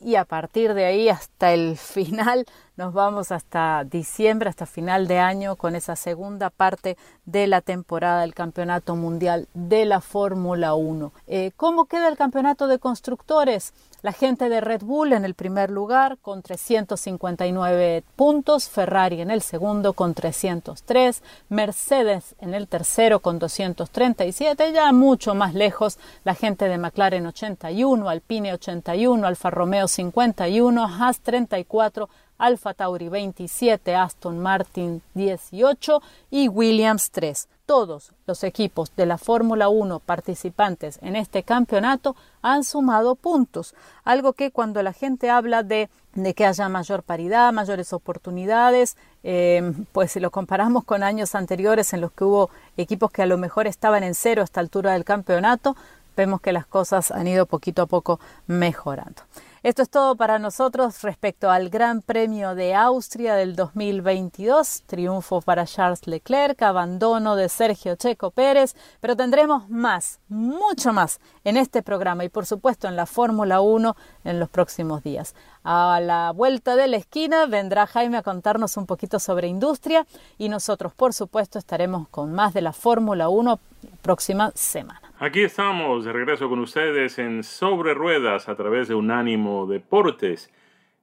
y 0.00 0.14
a 0.14 0.24
partir 0.24 0.74
de 0.74 0.86
ahí 0.86 1.08
hasta 1.10 1.52
el 1.52 1.76
final 1.76 2.46
nos 2.78 2.94
vamos 2.94 3.32
hasta 3.32 3.82
diciembre, 3.82 4.48
hasta 4.48 4.64
final 4.64 5.08
de 5.08 5.18
año, 5.18 5.56
con 5.56 5.74
esa 5.74 5.96
segunda 5.96 6.48
parte 6.48 6.96
de 7.26 7.48
la 7.48 7.60
temporada 7.60 8.20
del 8.20 8.34
Campeonato 8.34 8.94
Mundial 8.94 9.48
de 9.52 9.84
la 9.84 10.00
Fórmula 10.00 10.74
1. 10.74 11.12
Eh, 11.26 11.50
¿Cómo 11.56 11.86
queda 11.86 12.06
el 12.06 12.16
Campeonato 12.16 12.68
de 12.68 12.78
Constructores? 12.78 13.74
La 14.00 14.12
gente 14.12 14.48
de 14.48 14.60
Red 14.60 14.82
Bull 14.84 15.12
en 15.12 15.24
el 15.24 15.34
primer 15.34 15.70
lugar 15.70 16.18
con 16.18 16.40
359 16.40 18.04
puntos, 18.14 18.68
Ferrari 18.68 19.20
en 19.20 19.32
el 19.32 19.42
segundo 19.42 19.92
con 19.92 20.14
303, 20.14 21.20
Mercedes 21.48 22.36
en 22.38 22.54
el 22.54 22.68
tercero 22.68 23.18
con 23.18 23.40
237, 23.40 24.72
ya 24.72 24.92
mucho 24.92 25.34
más 25.34 25.52
lejos 25.52 25.98
la 26.22 26.36
gente 26.36 26.68
de 26.68 26.78
McLaren 26.78 27.26
81, 27.26 28.08
Alpine 28.08 28.52
81, 28.52 29.26
Alfa 29.26 29.50
Romeo 29.50 29.88
51, 29.88 30.84
Haas 30.84 31.18
34, 31.18 32.08
Alfa 32.38 32.72
Tauri 32.72 33.08
27, 33.08 33.94
Aston 33.94 34.38
Martin 34.38 35.02
18 35.14 36.00
y 36.30 36.48
Williams 36.48 37.10
3. 37.10 37.48
Todos 37.66 38.12
los 38.26 38.44
equipos 38.44 38.94
de 38.96 39.04
la 39.04 39.18
Fórmula 39.18 39.68
1 39.68 39.98
participantes 40.00 40.98
en 41.02 41.16
este 41.16 41.42
campeonato 41.42 42.16
han 42.40 42.64
sumado 42.64 43.14
puntos, 43.14 43.74
algo 44.04 44.32
que 44.32 44.50
cuando 44.50 44.82
la 44.82 44.94
gente 44.94 45.28
habla 45.28 45.62
de, 45.62 45.90
que 46.34 46.46
haya 46.46 46.68
mayor 46.70 47.02
paridad, 47.02 47.52
mayores 47.52 47.92
oportunidades, 47.92 48.96
eh, 49.22 49.74
pues 49.92 50.12
si 50.12 50.20
lo 50.20 50.30
comparamos 50.30 50.84
con 50.84 51.02
años 51.02 51.34
anteriores 51.34 51.92
en 51.92 52.00
los 52.00 52.12
que 52.12 52.24
hubo 52.24 52.48
equipos 52.78 53.10
que 53.10 53.22
a 53.22 53.26
lo 53.26 53.36
mejor 53.36 53.66
estaban 53.66 54.02
en 54.02 54.14
cero 54.14 54.40
a 54.40 54.44
esta 54.44 54.60
altura 54.60 54.92
del 54.92 55.04
campeonato, 55.04 55.76
vemos 56.16 56.40
que 56.40 56.52
las 56.52 56.66
cosas 56.66 57.10
han 57.10 57.28
ido 57.28 57.44
poquito 57.44 57.82
a 57.82 57.86
poco 57.86 58.18
mejorando. 58.46 59.22
Esto 59.64 59.82
es 59.82 59.90
todo 59.90 60.14
para 60.14 60.38
nosotros 60.38 61.02
respecto 61.02 61.50
al 61.50 61.68
Gran 61.68 62.00
Premio 62.00 62.54
de 62.54 62.76
Austria 62.76 63.34
del 63.34 63.56
2022. 63.56 64.84
Triunfo 64.86 65.40
para 65.40 65.66
Charles 65.66 66.06
Leclerc, 66.06 66.62
abandono 66.62 67.34
de 67.34 67.48
Sergio 67.48 67.96
Checo 67.96 68.30
Pérez, 68.30 68.76
pero 69.00 69.16
tendremos 69.16 69.68
más, 69.68 70.20
mucho 70.28 70.92
más 70.92 71.18
en 71.42 71.56
este 71.56 71.82
programa 71.82 72.24
y 72.24 72.28
por 72.28 72.46
supuesto 72.46 72.86
en 72.86 72.94
la 72.94 73.06
Fórmula 73.06 73.60
1 73.60 73.96
en 74.22 74.38
los 74.38 74.48
próximos 74.48 75.02
días. 75.02 75.34
A 75.64 75.98
la 76.00 76.30
vuelta 76.30 76.76
de 76.76 76.86
la 76.86 76.96
esquina 76.96 77.46
vendrá 77.46 77.88
Jaime 77.88 78.18
a 78.18 78.22
contarnos 78.22 78.76
un 78.76 78.86
poquito 78.86 79.18
sobre 79.18 79.48
industria 79.48 80.06
y 80.38 80.50
nosotros 80.50 80.94
por 80.94 81.14
supuesto 81.14 81.58
estaremos 81.58 82.06
con 82.10 82.32
más 82.32 82.54
de 82.54 82.60
la 82.60 82.72
Fórmula 82.72 83.28
1 83.28 83.58
próxima 84.02 84.50
semana. 84.54 85.00
Aquí 85.18 85.42
estamos 85.42 86.04
de 86.04 86.12
regreso 86.12 86.48
con 86.48 86.60
ustedes 86.60 87.18
en 87.18 87.42
Sobre 87.42 87.94
Ruedas 87.94 88.48
a 88.48 88.56
través 88.56 88.88
de 88.88 88.94
Unánimo 88.94 89.66
Deportes. 89.66 90.50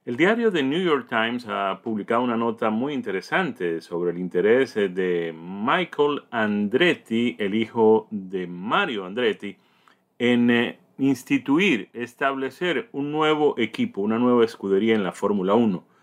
El 0.04 0.16
diario 0.16 0.52
The 0.52 0.62
New 0.62 0.82
York 0.82 1.06
Times 1.08 1.46
ha 1.48 1.80
publicado 1.82 2.22
una 2.22 2.36
nota 2.36 2.70
muy 2.70 2.94
interesante 2.94 3.80
sobre 3.80 4.12
el 4.12 4.18
interés 4.18 4.74
de 4.74 5.34
Michael 5.36 6.22
Andretti, 6.30 7.36
el 7.38 7.54
hijo 7.54 8.06
de 8.10 8.46
Mario 8.46 9.04
Andretti, 9.04 9.56
en 10.18 10.50
eh, 10.50 10.78
instituir, 10.98 11.90
establecer 11.92 12.88
un 12.92 13.10
nuevo 13.12 13.54
equipo, 13.58 14.00
una 14.00 14.18
nueva 14.18 14.44
escudería 14.44 14.94
en 14.94 15.02
la 15.02 15.12
Fórmula 15.12 15.54
1 15.54 15.95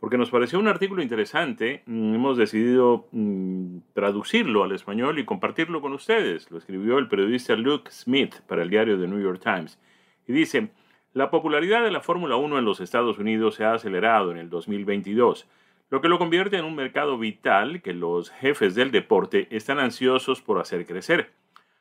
porque 0.00 0.18
nos 0.18 0.30
pareció 0.30 0.58
un 0.58 0.68
artículo 0.68 1.02
interesante, 1.02 1.82
mm, 1.86 2.14
hemos 2.14 2.36
decidido 2.36 3.08
mm, 3.12 3.78
traducirlo 3.94 4.64
al 4.64 4.72
español 4.72 5.18
y 5.18 5.24
compartirlo 5.24 5.80
con 5.80 5.92
ustedes. 5.92 6.50
Lo 6.50 6.58
escribió 6.58 6.98
el 6.98 7.08
periodista 7.08 7.56
Luke 7.56 7.90
Smith 7.90 8.36
para 8.46 8.62
el 8.62 8.70
diario 8.70 9.00
The 9.00 9.08
New 9.08 9.20
York 9.20 9.40
Times. 9.42 9.80
Y 10.26 10.32
dice, 10.32 10.70
la 11.12 11.30
popularidad 11.30 11.82
de 11.82 11.90
la 11.90 12.02
Fórmula 12.02 12.36
1 12.36 12.58
en 12.58 12.64
los 12.64 12.80
Estados 12.80 13.18
Unidos 13.18 13.54
se 13.54 13.64
ha 13.64 13.72
acelerado 13.72 14.30
en 14.32 14.36
el 14.36 14.50
2022, 14.50 15.48
lo 15.88 16.00
que 16.00 16.08
lo 16.08 16.18
convierte 16.18 16.58
en 16.58 16.64
un 16.64 16.74
mercado 16.74 17.16
vital 17.16 17.80
que 17.80 17.94
los 17.94 18.30
jefes 18.30 18.74
del 18.74 18.90
deporte 18.90 19.46
están 19.50 19.78
ansiosos 19.78 20.42
por 20.42 20.58
hacer 20.58 20.84
crecer. 20.84 21.32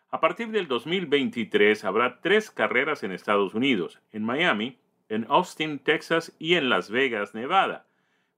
A 0.09 0.21
partir 0.21 0.49
del 0.49 0.67
2023 0.67 1.83
habrá 1.83 2.21
tres 2.21 2.49
carreras 2.49 3.03
en 3.03 3.11
Estados 3.11 3.55
Unidos, 3.55 3.99
en 4.13 4.23
Miami, 4.23 4.77
en 5.09 5.25
Austin, 5.27 5.79
Texas 5.79 6.33
y 6.39 6.53
en 6.53 6.69
Las 6.69 6.89
Vegas, 6.89 7.35
Nevada. 7.35 7.85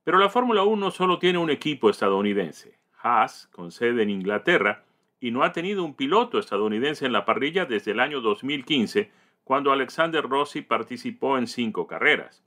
Pero 0.07 0.19
la 0.19 0.29
Fórmula 0.29 0.63
1 0.63 0.91
solo 0.91 1.19
tiene 1.19 1.37
un 1.37 1.49
equipo 1.49 1.89
estadounidense, 1.89 2.79
Haas, 3.03 3.49
con 3.51 3.71
sede 3.71 4.03
en 4.03 4.09
Inglaterra, 4.09 4.85
y 5.19 5.31
no 5.31 5.43
ha 5.43 5.51
tenido 5.51 5.83
un 5.83 5.95
piloto 5.95 6.39
estadounidense 6.39 7.05
en 7.05 7.11
la 7.11 7.25
parrilla 7.25 7.65
desde 7.65 7.91
el 7.91 7.99
año 7.99 8.21
2015, 8.21 9.11
cuando 9.43 9.73
Alexander 9.73 10.23
Rossi 10.23 10.61
participó 10.61 11.37
en 11.37 11.45
cinco 11.45 11.87
carreras. 11.87 12.41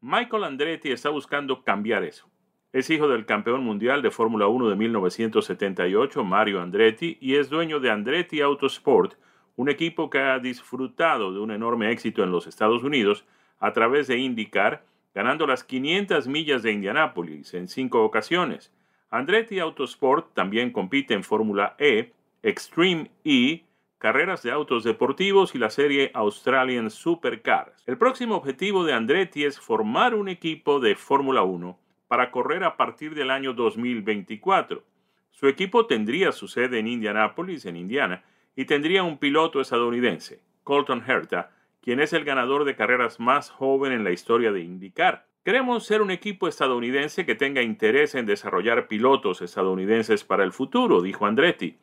Michael 0.00 0.44
Andretti 0.44 0.92
está 0.92 1.10
buscando 1.10 1.64
cambiar 1.64 2.04
eso. 2.04 2.30
Es 2.72 2.90
hijo 2.90 3.08
del 3.08 3.26
campeón 3.26 3.64
mundial 3.64 4.00
de 4.00 4.12
Fórmula 4.12 4.46
1 4.46 4.68
de 4.68 4.76
1978, 4.76 6.22
Mario 6.22 6.62
Andretti, 6.62 7.18
y 7.20 7.34
es 7.34 7.50
dueño 7.50 7.80
de 7.80 7.90
Andretti 7.90 8.40
Autosport, 8.40 9.14
un 9.56 9.68
equipo 9.68 10.10
que 10.10 10.20
ha 10.20 10.38
disfrutado 10.38 11.32
de 11.32 11.40
un 11.40 11.50
enorme 11.50 11.90
éxito 11.90 12.22
en 12.22 12.30
los 12.30 12.46
Estados 12.46 12.84
Unidos 12.84 13.24
a 13.58 13.72
través 13.72 14.06
de 14.06 14.18
IndyCar 14.18 14.84
ganando 15.18 15.48
las 15.48 15.64
500 15.64 16.28
millas 16.28 16.62
de 16.62 16.70
Indianápolis 16.70 17.52
en 17.52 17.66
cinco 17.66 18.04
ocasiones. 18.04 18.72
Andretti 19.10 19.58
Autosport 19.58 20.32
también 20.32 20.70
compite 20.70 21.12
en 21.12 21.24
Fórmula 21.24 21.74
E, 21.80 22.12
Extreme 22.44 23.10
E, 23.24 23.64
carreras 23.98 24.44
de 24.44 24.52
autos 24.52 24.84
deportivos 24.84 25.56
y 25.56 25.58
la 25.58 25.70
serie 25.70 26.12
Australian 26.14 26.88
Supercars. 26.88 27.82
El 27.88 27.98
próximo 27.98 28.36
objetivo 28.36 28.84
de 28.84 28.92
Andretti 28.92 29.44
es 29.44 29.58
formar 29.58 30.14
un 30.14 30.28
equipo 30.28 30.78
de 30.78 30.94
Fórmula 30.94 31.42
1 31.42 31.76
para 32.06 32.30
correr 32.30 32.62
a 32.62 32.76
partir 32.76 33.16
del 33.16 33.32
año 33.32 33.54
2024. 33.54 34.84
Su 35.32 35.48
equipo 35.48 35.86
tendría 35.86 36.30
su 36.30 36.46
sede 36.46 36.78
en 36.78 36.86
Indianápolis, 36.86 37.66
en 37.66 37.74
Indiana, 37.74 38.22
y 38.54 38.66
tendría 38.66 39.02
un 39.02 39.18
piloto 39.18 39.60
estadounidense, 39.60 40.44
Colton 40.62 41.02
Herta, 41.04 41.50
quien 41.80 42.00
es 42.00 42.12
el 42.12 42.24
ganador 42.24 42.64
de 42.64 42.76
carreras 42.76 43.20
más 43.20 43.50
joven 43.50 43.92
en 43.92 44.04
la 44.04 44.10
historia 44.10 44.52
de 44.52 44.60
IndyCar. 44.60 45.26
Queremos 45.44 45.86
ser 45.86 46.02
un 46.02 46.10
equipo 46.10 46.48
estadounidense 46.48 47.24
que 47.24 47.34
tenga 47.34 47.62
interés 47.62 48.14
en 48.14 48.26
desarrollar 48.26 48.88
pilotos 48.88 49.40
estadounidenses 49.40 50.24
para 50.24 50.44
el 50.44 50.52
futuro, 50.52 51.00
dijo 51.00 51.26
Andretti. 51.26 51.78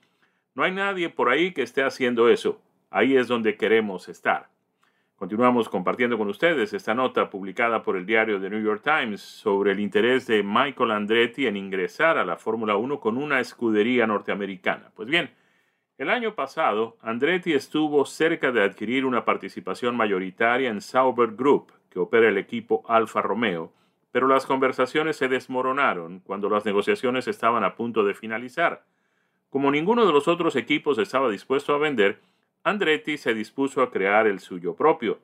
No 0.54 0.64
hay 0.64 0.72
nadie 0.72 1.10
por 1.10 1.30
ahí 1.30 1.52
que 1.52 1.64
esté 1.64 1.84
haciendo 1.84 2.30
eso. 2.30 2.62
Ahí 2.92 3.18
es 3.18 3.28
donde 3.28 3.58
queremos 3.58 4.08
estar. 4.08 4.50
Continuamos 5.16 5.70
compartiendo 5.70 6.18
con 6.18 6.28
ustedes 6.28 6.74
esta 6.74 6.94
nota 6.94 7.30
publicada 7.30 7.84
por 7.84 7.96
el 7.96 8.06
diario 8.06 8.40
The 8.40 8.50
New 8.50 8.62
York 8.62 8.84
Times 8.84 9.22
sobre 9.22 9.72
el 9.72 9.80
interés 9.80 10.28
de 10.28 10.44
Michael 10.44 10.92
Andretti 10.92 11.48
en 11.48 11.56
ingresar 11.56 12.18
a 12.18 12.26
la 12.26 12.36
Fórmula 12.36 12.76
1 12.76 13.00
con 13.00 13.18
una 13.18 13.40
escudería 13.40 14.06
norteamericana. 14.06 14.92
Pues 14.94 15.08
bien, 15.08 15.32
el 15.98 16.10
año 16.10 16.36
pasado, 16.36 16.98
Andretti 17.02 17.54
estuvo 17.54 18.06
cerca 18.06 18.52
de 18.52 18.62
adquirir 18.62 19.06
una 19.06 19.24
participación 19.24 19.96
mayoritaria 19.96 20.70
en 20.70 20.82
Sauber 20.82 21.32
Group, 21.32 21.72
que 21.90 22.00
opera 22.00 22.28
el 22.28 22.38
equipo 22.38 22.84
Alfa 22.88 23.22
Romeo, 23.22 23.72
pero 24.12 24.28
las 24.28 24.46
conversaciones 24.46 25.16
se 25.16 25.30
desmoronaron 25.30 26.20
cuando 26.20 26.50
las 26.50 26.66
negociaciones 26.66 27.30
estaban 27.30 27.64
a 27.64 27.76
punto 27.76 28.04
de 28.04 28.14
finalizar. 28.14 28.84
Como 29.50 29.72
ninguno 29.72 30.06
de 30.06 30.12
los 30.12 30.28
otros 30.28 30.58
equipos 30.58 30.98
estaba 30.98 31.30
dispuesto 31.30 31.74
a 31.74 31.78
vender, 31.78 32.20
Andretti 32.64 33.18
se 33.18 33.34
dispuso 33.34 33.82
a 33.82 33.90
crear 33.90 34.28
el 34.28 34.40
suyo 34.40 34.76
propio. 34.76 35.20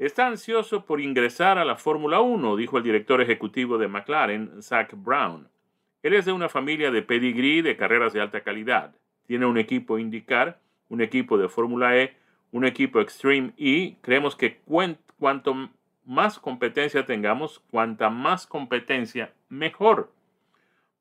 Está 0.00 0.26
ansioso 0.26 0.84
por 0.84 1.00
ingresar 1.00 1.58
a 1.58 1.64
la 1.64 1.76
Fórmula 1.76 2.20
1, 2.20 2.56
dijo 2.56 2.78
el 2.78 2.82
director 2.82 3.20
ejecutivo 3.20 3.78
de 3.78 3.86
McLaren, 3.86 4.62
Zach 4.62 4.94
Brown. 4.96 5.48
Él 6.02 6.14
es 6.14 6.24
de 6.24 6.32
una 6.32 6.48
familia 6.48 6.90
de 6.90 7.02
pedigree 7.02 7.62
de 7.62 7.76
carreras 7.76 8.12
de 8.12 8.20
alta 8.20 8.40
calidad 8.40 8.94
tiene 9.30 9.46
un 9.46 9.58
equipo 9.58 9.96
IndyCar, 9.96 10.58
un 10.88 11.00
equipo 11.00 11.38
de 11.38 11.48
Fórmula 11.48 11.96
E, 11.96 12.16
un 12.50 12.64
equipo 12.64 13.00
Extreme 13.00 13.52
E. 13.58 13.94
Creemos 14.00 14.34
que 14.34 14.58
cuanto 15.18 15.70
más 16.04 16.40
competencia 16.40 17.06
tengamos, 17.06 17.60
cuanta 17.70 18.10
más 18.10 18.48
competencia, 18.48 19.32
mejor. 19.48 20.10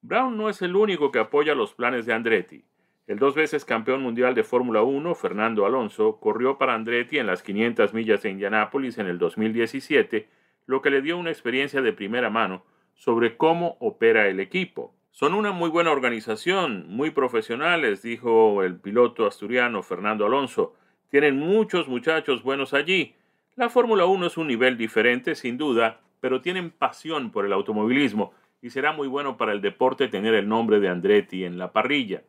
Brown 0.03 0.37
no 0.37 0.47
es 0.47 0.61
el 0.61 0.75
único 0.75 1.11
que 1.11 1.17
apoya 1.17 1.55
los 1.55 1.73
planes 1.73 2.05
de 2.05 2.13
Andretti. 2.13 2.63
El 3.07 3.17
dos 3.17 3.33
veces 3.33 3.65
campeón 3.65 4.03
mundial 4.03 4.35
de 4.35 4.43
Fórmula 4.43 4.83
1, 4.83 5.15
Fernando 5.15 5.65
Alonso, 5.65 6.19
corrió 6.19 6.59
para 6.59 6.75
Andretti 6.75 7.17
en 7.17 7.25
las 7.25 7.41
500 7.41 7.95
millas 7.95 8.21
de 8.21 8.29
Indianápolis 8.29 8.99
en 8.99 9.07
el 9.07 9.17
2017, 9.17 10.29
lo 10.67 10.83
que 10.83 10.91
le 10.91 11.01
dio 11.01 11.17
una 11.17 11.31
experiencia 11.31 11.81
de 11.81 11.93
primera 11.93 12.29
mano 12.29 12.63
sobre 12.93 13.37
cómo 13.37 13.77
opera 13.79 14.27
el 14.27 14.39
equipo. 14.39 14.93
Son 15.11 15.33
una 15.33 15.51
muy 15.51 15.69
buena 15.69 15.91
organización, 15.91 16.85
muy 16.87 17.11
profesionales, 17.11 18.01
dijo 18.01 18.63
el 18.63 18.79
piloto 18.79 19.25
asturiano 19.25 19.83
Fernando 19.83 20.25
Alonso. 20.25 20.75
Tienen 21.09 21.37
muchos 21.37 21.87
muchachos 21.87 22.43
buenos 22.43 22.73
allí. 22.73 23.15
La 23.55 23.69
Fórmula 23.69 24.05
1 24.05 24.27
es 24.27 24.37
un 24.37 24.47
nivel 24.47 24.77
diferente, 24.77 25.35
sin 25.35 25.57
duda, 25.57 25.99
pero 26.21 26.41
tienen 26.41 26.71
pasión 26.71 27.31
por 27.31 27.45
el 27.45 27.53
automovilismo 27.53 28.33
y 28.61 28.69
será 28.69 28.91
muy 28.91 29.07
bueno 29.07 29.37
para 29.37 29.51
el 29.51 29.61
deporte 29.61 30.07
tener 30.07 30.33
el 30.33 30.47
nombre 30.47 30.79
de 30.79 30.89
Andretti 30.89 31.43
en 31.43 31.57
la 31.57 31.71
parrilla. 31.71 32.23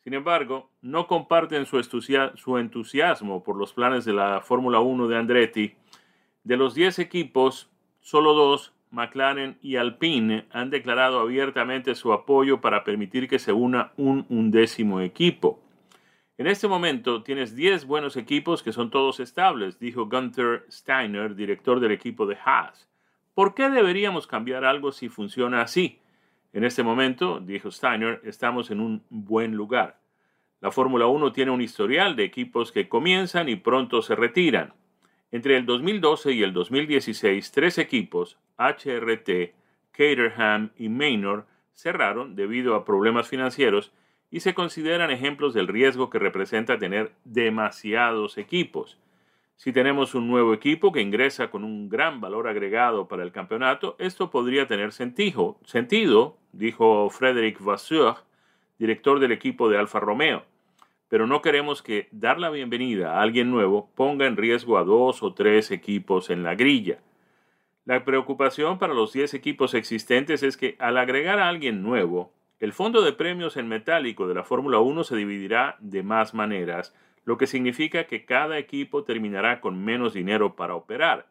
Sin 0.00 0.12
embargo, 0.12 0.70
no 0.82 1.06
comparten 1.06 1.64
su, 1.64 1.82
su 1.82 2.58
entusiasmo 2.58 3.42
por 3.42 3.56
los 3.56 3.72
planes 3.72 4.04
de 4.04 4.12
la 4.12 4.42
Fórmula 4.42 4.80
1 4.80 5.08
de 5.08 5.16
Andretti. 5.16 5.74
De 6.42 6.58
los 6.58 6.74
10 6.74 6.98
equipos, 6.98 7.70
solo 8.00 8.34
dos 8.34 8.73
McLaren 8.94 9.58
y 9.60 9.76
Alpine 9.76 10.46
han 10.50 10.70
declarado 10.70 11.20
abiertamente 11.20 11.94
su 11.94 12.12
apoyo 12.12 12.60
para 12.60 12.84
permitir 12.84 13.28
que 13.28 13.38
se 13.38 13.52
una 13.52 13.92
un 13.96 14.24
undécimo 14.28 15.00
equipo. 15.00 15.60
En 16.38 16.46
este 16.46 16.66
momento 16.66 17.22
tienes 17.22 17.54
10 17.54 17.84
buenos 17.86 18.16
equipos 18.16 18.62
que 18.62 18.72
son 18.72 18.90
todos 18.90 19.20
estables, 19.20 19.78
dijo 19.78 20.06
Gunther 20.06 20.64
Steiner, 20.70 21.34
director 21.34 21.80
del 21.80 21.92
equipo 21.92 22.26
de 22.26 22.36
Haas. 22.44 22.88
¿Por 23.34 23.54
qué 23.54 23.68
deberíamos 23.68 24.26
cambiar 24.26 24.64
algo 24.64 24.92
si 24.92 25.08
funciona 25.08 25.60
así? 25.60 26.00
En 26.52 26.64
este 26.64 26.82
momento, 26.82 27.40
dijo 27.40 27.70
Steiner, 27.70 28.20
estamos 28.24 28.70
en 28.70 28.80
un 28.80 29.02
buen 29.10 29.54
lugar. 29.54 29.98
La 30.60 30.70
Fórmula 30.70 31.06
1 31.06 31.32
tiene 31.32 31.50
un 31.50 31.60
historial 31.60 32.16
de 32.16 32.24
equipos 32.24 32.72
que 32.72 32.88
comienzan 32.88 33.48
y 33.48 33.56
pronto 33.56 34.02
se 34.02 34.14
retiran. 34.14 34.72
Entre 35.30 35.56
el 35.56 35.66
2012 35.66 36.32
y 36.32 36.42
el 36.42 36.52
2016, 36.52 37.50
tres 37.50 37.78
equipos, 37.78 38.38
HRT, 38.58 39.54
Caterham 39.92 40.70
y 40.76 40.88
Maynard 40.88 41.44
cerraron 41.72 42.36
debido 42.36 42.74
a 42.74 42.84
problemas 42.84 43.28
financieros 43.28 43.92
y 44.30 44.40
se 44.40 44.54
consideran 44.54 45.10
ejemplos 45.10 45.54
del 45.54 45.68
riesgo 45.68 46.10
que 46.10 46.18
representa 46.18 46.78
tener 46.78 47.12
demasiados 47.24 48.38
equipos. 48.38 48.98
Si 49.56 49.72
tenemos 49.72 50.14
un 50.14 50.26
nuevo 50.26 50.52
equipo 50.52 50.90
que 50.90 51.00
ingresa 51.00 51.50
con 51.50 51.62
un 51.62 51.88
gran 51.88 52.20
valor 52.20 52.48
agregado 52.48 53.06
para 53.06 53.22
el 53.22 53.30
campeonato, 53.30 53.94
esto 54.00 54.30
podría 54.30 54.66
tener 54.66 54.92
sentido, 54.92 56.36
dijo 56.52 57.08
Frédéric 57.10 57.62
Vasseur, 57.62 58.16
director 58.78 59.20
del 59.20 59.30
equipo 59.30 59.68
de 59.68 59.78
Alfa 59.78 60.00
Romeo. 60.00 60.44
Pero 61.08 61.28
no 61.28 61.40
queremos 61.40 61.82
que 61.82 62.08
dar 62.10 62.40
la 62.40 62.50
bienvenida 62.50 63.14
a 63.14 63.22
alguien 63.22 63.50
nuevo 63.50 63.88
ponga 63.94 64.26
en 64.26 64.36
riesgo 64.36 64.78
a 64.78 64.84
dos 64.84 65.22
o 65.22 65.32
tres 65.32 65.70
equipos 65.70 66.30
en 66.30 66.42
la 66.42 66.56
grilla. 66.56 66.98
La 67.86 68.02
preocupación 68.02 68.78
para 68.78 68.94
los 68.94 69.12
10 69.12 69.34
equipos 69.34 69.74
existentes 69.74 70.42
es 70.42 70.56
que 70.56 70.74
al 70.78 70.96
agregar 70.96 71.38
a 71.38 71.50
alguien 71.50 71.82
nuevo, 71.82 72.32
el 72.58 72.72
fondo 72.72 73.02
de 73.02 73.12
premios 73.12 73.58
en 73.58 73.68
metálico 73.68 74.26
de 74.26 74.34
la 74.34 74.42
Fórmula 74.42 74.78
1 74.78 75.04
se 75.04 75.16
dividirá 75.16 75.76
de 75.80 76.02
más 76.02 76.32
maneras, 76.32 76.94
lo 77.26 77.36
que 77.36 77.46
significa 77.46 78.04
que 78.04 78.24
cada 78.24 78.56
equipo 78.56 79.04
terminará 79.04 79.60
con 79.60 79.84
menos 79.84 80.14
dinero 80.14 80.56
para 80.56 80.74
operar. 80.74 81.26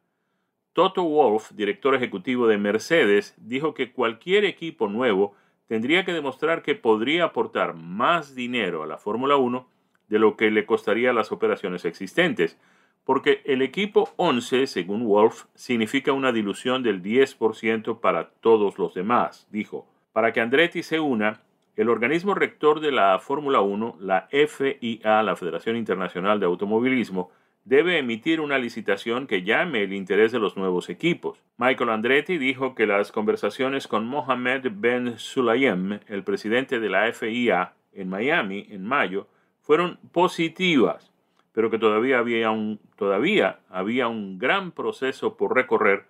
Toto 0.74 1.04
Wolff, 1.04 1.52
director 1.54 1.96
ejecutivo 1.96 2.46
de 2.46 2.60
Mercedes, 2.60 3.34
dijo 3.38 3.74
que 3.74 3.92
cualquier 3.92 4.46
equipo 4.46 4.88
nuevo 4.88 5.36
tendría 5.68 6.06
que 6.06 6.14
demostrar 6.14 6.62
que 6.62 6.76
podría 6.76 7.26
aportar 7.26 7.74
más 7.74 8.36
dinero 8.36 8.84
a 8.84 8.88
la 8.88 9.00
Fórmula 9.00 9.38
1 9.38 9.68
de 10.08 10.20
lo 10.20 10.38
que 10.38 10.52
le 10.52 10.68
costaría 10.68 11.14
las 11.14 11.32
operaciones 11.32 11.84
existentes, 11.86 12.60
porque 13.06 13.42
el 13.46 13.62
equipo 13.62 14.14
11, 14.16 14.68
según 14.68 15.06
Wolf, 15.06 15.46
significa 15.56 16.14
una 16.14 16.32
dilución 16.32 16.84
del 16.84 17.02
10% 17.02 18.00
para 18.00 18.30
todos 18.30 18.78
los 18.78 18.94
demás, 18.94 19.48
dijo. 19.52 19.88
Para 20.14 20.32
que 20.32 20.42
Andretti 20.42 20.84
se 20.84 21.00
una, 21.00 21.42
el 21.76 21.90
organismo 21.90 22.34
rector 22.34 22.80
de 22.80 22.92
la 22.92 23.20
Fórmula 23.20 23.62
1, 23.62 23.98
la 24.00 24.28
FIA, 24.30 25.24
la 25.24 25.36
Federación 25.36 25.76
Internacional 25.76 26.40
de 26.40 26.46
Automovilismo, 26.46 27.32
debe 27.66 27.98
emitir 27.98 28.42
una 28.42 28.58
licitación 28.58 29.26
que 29.26 29.44
llame 29.44 29.84
el 29.84 29.94
interés 29.94 30.32
de 30.32 30.40
los 30.40 30.58
nuevos 30.58 30.90
equipos. 30.90 31.42
Michael 31.58 31.90
Andretti 31.90 32.38
dijo 32.38 32.76
que 32.76 32.86
las 32.86 33.12
conversaciones 33.12 33.88
con 33.88 34.06
Mohamed 34.06 34.68
Ben 34.74 35.18
Sulayem, 35.18 36.00
el 36.08 36.24
presidente 36.24 36.80
de 36.80 36.90
la 36.90 37.12
FIA, 37.12 37.74
en 37.94 38.10
Miami 38.10 38.68
en 38.70 38.84
mayo, 38.84 39.28
fueron 39.62 39.98
positivas 40.12 41.13
pero 41.54 41.70
que 41.70 41.80
todavía 41.80 42.20
había 42.20 42.52
un, 42.52 42.80
todavía 42.98 43.60
había 43.70 44.08
un 44.08 44.38
gran 44.38 44.72
proceso 44.72 45.38
por 45.38 45.56
recorrer 45.56 46.06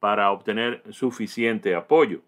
para 0.00 0.30
obtener 0.30 0.82
suficiente 0.90 1.74
apoyo. 1.74 2.20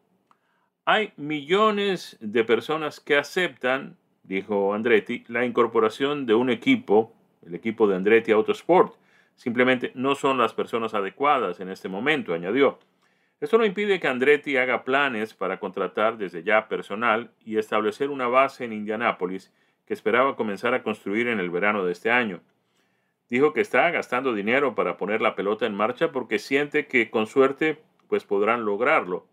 Hay 0.85 1.13
millones 1.17 2.17
de 2.21 2.45
personas 2.45 3.01
que 3.01 3.17
aceptan, 3.17 3.97
dijo 4.23 4.75
Andretti, 4.75 5.25
la 5.29 5.45
incorporación 5.45 6.27
de 6.27 6.35
un 6.35 6.51
equipo, 6.51 7.15
el 7.45 7.55
equipo 7.55 7.87
de 7.87 7.97
Andretti 7.97 8.33
Autosport. 8.33 8.95
Simplemente 9.35 9.93
no 9.95 10.15
son 10.15 10.39
las 10.39 10.55
personas 10.55 10.95
adecuadas 10.95 11.61
en 11.61 11.69
este 11.69 11.89
momento, 11.89 12.35
añadió. 12.35 12.79
Esto 13.41 13.59
no 13.59 13.65
impide 13.65 13.99
que 13.99 14.07
Andretti 14.07 14.57
haga 14.57 14.85
planes 14.85 15.35
para 15.35 15.59
contratar 15.59 16.17
desde 16.17 16.45
ya 16.45 16.69
personal 16.69 17.33
y 17.45 17.59
establecer 17.59 18.11
una 18.11 18.29
base 18.29 18.65
en 18.65 18.73
Indianápolis 18.73 19.53
que 19.87 19.95
esperaba 19.95 20.37
comenzar 20.37 20.75
a 20.75 20.83
construir 20.83 21.27
en 21.27 21.41
el 21.41 21.51
verano 21.51 21.85
de 21.85 21.93
este 21.93 22.11
año. 22.11 22.41
Dijo 23.33 23.55
que 23.55 23.63
está 23.63 23.91
gastando 23.91 24.35
dinero 24.35 24.75
para 24.75 24.99
poner 24.99 25.23
la 25.23 25.35
pelota 25.35 25.65
en 25.65 25.75
marcha 25.75 26.13
porque 26.13 26.39
siente 26.39 26.87
que 26.87 27.09
con 27.09 27.27
suerte 27.27 27.79
pues 28.07 28.25
podrán 28.25 28.67
lograrlo. 28.67 29.25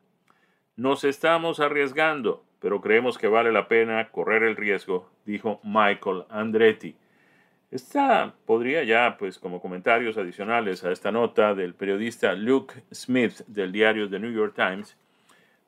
Nos 0.78 1.04
estamos 1.04 1.60
arriesgando, 1.60 2.46
pero 2.62 2.80
creemos 2.80 3.18
que 3.18 3.28
vale 3.28 3.52
la 3.52 3.68
pena 3.68 4.08
correr 4.10 4.44
el 4.44 4.56
riesgo, 4.56 5.10
dijo 5.26 5.60
Michael 5.66 6.24
Andretti. 6.30 6.96
Esta 7.72 8.36
podría 8.46 8.86
ya, 8.86 9.18
pues 9.20 9.38
como 9.38 9.62
comentarios 9.62 10.18
adicionales 10.18 10.86
a 10.86 10.94
esta 10.94 11.12
nota 11.12 11.54
del 11.54 11.74
periodista 11.74 12.32
Luke 12.36 12.76
Smith 12.94 13.42
del 13.48 13.74
diario 13.74 14.10
The 14.10 14.20
New 14.20 14.32
York 14.32 14.54
Times, 14.56 14.96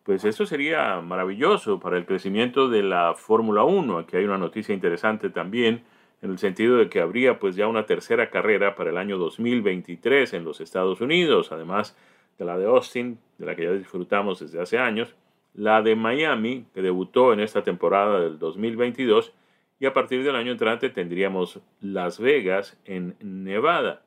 pues 0.03 0.23
eso 0.23 0.45
sería 0.45 1.01
maravilloso 1.01 1.81
para 1.81 1.97
el 1.97 2.05
crecimiento 2.05 2.69
de 2.69 2.81
la 2.81 3.13
Fórmula 3.13 3.65
1. 3.65 3.97
Aquí 3.97 4.15
hay 4.15 4.23
una 4.23 4.37
noticia 4.37 4.73
interesante 4.73 5.29
también 5.29 5.83
en 6.21 6.31
el 6.31 6.37
sentido 6.37 6.77
de 6.77 6.89
que 6.89 7.01
habría 7.01 7.39
pues 7.39 7.55
ya 7.55 7.67
una 7.67 7.85
tercera 7.85 8.29
carrera 8.29 8.75
para 8.75 8.91
el 8.91 8.97
año 8.97 9.17
2023 9.17 10.33
en 10.33 10.43
los 10.43 10.61
Estados 10.61 11.01
Unidos, 11.01 11.51
además 11.51 11.97
de 12.37 12.45
la 12.45 12.57
de 12.57 12.65
Austin, 12.65 13.19
de 13.37 13.45
la 13.45 13.55
que 13.55 13.63
ya 13.63 13.71
disfrutamos 13.71 14.39
desde 14.39 14.61
hace 14.61 14.77
años, 14.77 15.15
la 15.53 15.81
de 15.81 15.95
Miami, 15.95 16.65
que 16.73 16.81
debutó 16.81 17.33
en 17.33 17.39
esta 17.39 17.63
temporada 17.63 18.19
del 18.21 18.39
2022, 18.39 19.33
y 19.79 19.85
a 19.87 19.93
partir 19.93 20.23
del 20.23 20.35
año 20.35 20.51
entrante 20.51 20.89
tendríamos 20.89 21.59
Las 21.81 22.19
Vegas 22.19 22.79
en 22.85 23.15
Nevada. 23.19 24.03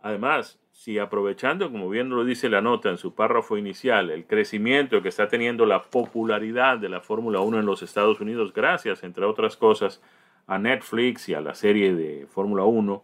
Además, 0.00 0.60
si 0.72 0.98
aprovechando, 0.98 1.72
como 1.72 1.88
bien 1.88 2.10
lo 2.10 2.24
dice 2.24 2.50
la 2.50 2.60
nota 2.60 2.90
en 2.90 2.98
su 2.98 3.14
párrafo 3.14 3.56
inicial, 3.56 4.10
el 4.10 4.26
crecimiento 4.26 5.00
que 5.00 5.08
está 5.08 5.28
teniendo 5.28 5.64
la 5.64 5.82
popularidad 5.82 6.76
de 6.76 6.90
la 6.90 7.00
Fórmula 7.00 7.40
1 7.40 7.60
en 7.60 7.66
los 7.66 7.82
Estados 7.82 8.20
Unidos, 8.20 8.52
gracias, 8.52 9.02
entre 9.02 9.24
otras 9.24 9.56
cosas, 9.56 10.02
a 10.46 10.58
Netflix 10.58 11.28
y 11.28 11.34
a 11.34 11.40
la 11.40 11.54
serie 11.54 11.94
de 11.94 12.26
Fórmula 12.26 12.64
1 12.64 13.02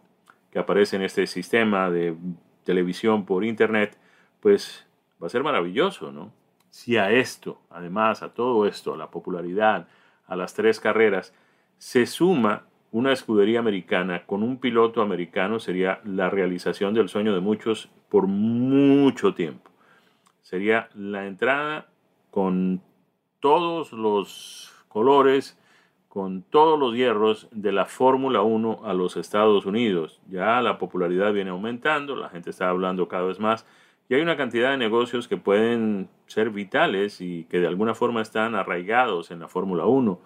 que 0.51 0.59
aparece 0.59 0.97
en 0.97 1.01
este 1.01 1.27
sistema 1.27 1.89
de 1.89 2.15
televisión 2.63 3.25
por 3.25 3.45
Internet, 3.45 3.97
pues 4.41 4.85
va 5.21 5.27
a 5.27 5.29
ser 5.29 5.43
maravilloso, 5.43 6.11
¿no? 6.11 6.31
Si 6.69 6.97
a 6.97 7.11
esto, 7.11 7.61
además, 7.69 8.21
a 8.21 8.33
todo 8.33 8.67
esto, 8.67 8.93
a 8.93 8.97
la 8.97 9.09
popularidad, 9.09 9.87
a 10.27 10.35
las 10.35 10.53
tres 10.53 10.79
carreras, 10.79 11.33
se 11.77 12.05
suma 12.05 12.65
una 12.91 13.13
escudería 13.13 13.59
americana 13.59 14.25
con 14.25 14.43
un 14.43 14.59
piloto 14.59 15.01
americano, 15.01 15.59
sería 15.59 16.01
la 16.03 16.29
realización 16.29 16.93
del 16.93 17.09
sueño 17.09 17.33
de 17.33 17.39
muchos 17.39 17.89
por 18.09 18.27
mucho 18.27 19.33
tiempo. 19.33 19.71
Sería 20.41 20.89
la 20.93 21.25
entrada 21.25 21.87
con 22.29 22.81
todos 23.39 23.93
los 23.93 24.73
colores, 24.89 25.57
con 26.11 26.41
todos 26.41 26.77
los 26.77 26.93
hierros 26.93 27.47
de 27.51 27.71
la 27.71 27.85
Fórmula 27.85 28.41
1 28.41 28.81
a 28.83 28.93
los 28.93 29.15
Estados 29.15 29.65
Unidos. 29.65 30.19
Ya 30.29 30.61
la 30.61 30.77
popularidad 30.77 31.31
viene 31.31 31.51
aumentando, 31.51 32.17
la 32.17 32.27
gente 32.27 32.49
está 32.49 32.67
hablando 32.67 33.07
cada 33.07 33.23
vez 33.23 33.39
más 33.39 33.65
y 34.09 34.15
hay 34.15 34.21
una 34.21 34.35
cantidad 34.35 34.71
de 34.71 34.77
negocios 34.77 35.29
que 35.29 35.37
pueden 35.37 36.09
ser 36.27 36.49
vitales 36.49 37.21
y 37.21 37.45
que 37.45 37.61
de 37.61 37.67
alguna 37.67 37.95
forma 37.95 38.21
están 38.21 38.55
arraigados 38.55 39.31
en 39.31 39.39
la 39.39 39.47
Fórmula 39.47 39.85
1. 39.85 40.19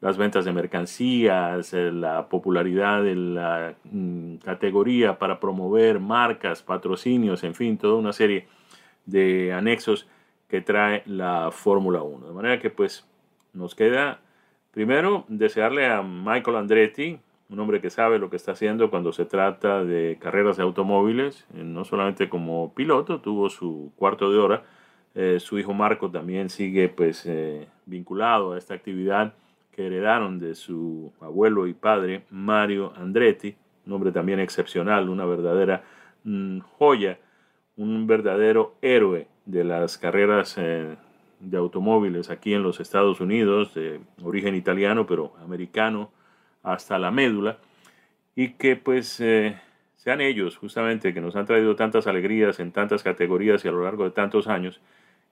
Las 0.00 0.16
ventas 0.16 0.44
de 0.44 0.52
mercancías, 0.52 1.74
eh, 1.74 1.90
la 1.90 2.28
popularidad 2.28 3.02
de 3.02 3.16
la 3.16 3.74
mm, 3.82 4.36
categoría 4.36 5.18
para 5.18 5.40
promover 5.40 5.98
marcas, 5.98 6.62
patrocinios, 6.62 7.42
en 7.42 7.56
fin, 7.56 7.78
toda 7.78 7.96
una 7.96 8.12
serie 8.12 8.46
de 9.06 9.52
anexos 9.52 10.06
que 10.46 10.60
trae 10.60 11.02
la 11.06 11.50
Fórmula 11.50 12.00
1. 12.00 12.28
De 12.28 12.32
manera 12.32 12.60
que 12.60 12.70
pues 12.70 13.04
nos 13.52 13.74
queda 13.74 14.20
Primero, 14.72 15.26
desearle 15.28 15.86
a 15.86 16.02
Michael 16.02 16.56
Andretti, 16.56 17.18
un 17.50 17.60
hombre 17.60 17.82
que 17.82 17.90
sabe 17.90 18.18
lo 18.18 18.30
que 18.30 18.36
está 18.36 18.52
haciendo 18.52 18.88
cuando 18.88 19.12
se 19.12 19.26
trata 19.26 19.84
de 19.84 20.16
carreras 20.18 20.56
de 20.56 20.62
automóviles, 20.62 21.46
eh, 21.54 21.62
no 21.62 21.84
solamente 21.84 22.30
como 22.30 22.72
piloto, 22.72 23.20
tuvo 23.20 23.50
su 23.50 23.92
cuarto 23.96 24.32
de 24.32 24.38
hora, 24.38 24.62
eh, 25.14 25.40
su 25.40 25.58
hijo 25.58 25.74
Marco 25.74 26.10
también 26.10 26.48
sigue 26.48 26.88
pues 26.88 27.26
eh, 27.26 27.68
vinculado 27.84 28.54
a 28.54 28.58
esta 28.58 28.72
actividad 28.72 29.34
que 29.72 29.86
heredaron 29.86 30.38
de 30.38 30.54
su 30.54 31.12
abuelo 31.20 31.66
y 31.66 31.74
padre 31.74 32.24
Mario 32.30 32.94
Andretti, 32.96 33.54
un 33.86 33.92
hombre 33.92 34.10
también 34.10 34.40
excepcional, 34.40 35.10
una 35.10 35.26
verdadera 35.26 35.84
mm, 36.24 36.60
joya, 36.78 37.18
un 37.76 38.06
verdadero 38.06 38.76
héroe 38.80 39.28
de 39.44 39.64
las 39.64 39.98
carreras 39.98 40.56
de 41.42 41.58
automóviles 41.58 42.30
aquí 42.30 42.54
en 42.54 42.62
los 42.62 42.80
Estados 42.80 43.20
Unidos, 43.20 43.74
de 43.74 44.00
origen 44.22 44.54
italiano, 44.54 45.06
pero 45.06 45.34
americano 45.42 46.10
hasta 46.62 46.98
la 46.98 47.10
médula, 47.10 47.58
y 48.36 48.50
que 48.50 48.76
pues 48.76 49.20
eh, 49.20 49.58
sean 49.96 50.20
ellos 50.20 50.56
justamente 50.56 51.12
que 51.12 51.20
nos 51.20 51.36
han 51.36 51.46
traído 51.46 51.74
tantas 51.76 52.06
alegrías 52.06 52.60
en 52.60 52.72
tantas 52.72 53.02
categorías 53.02 53.64
y 53.64 53.68
a 53.68 53.72
lo 53.72 53.82
largo 53.82 54.04
de 54.04 54.12
tantos 54.12 54.46
años, 54.46 54.80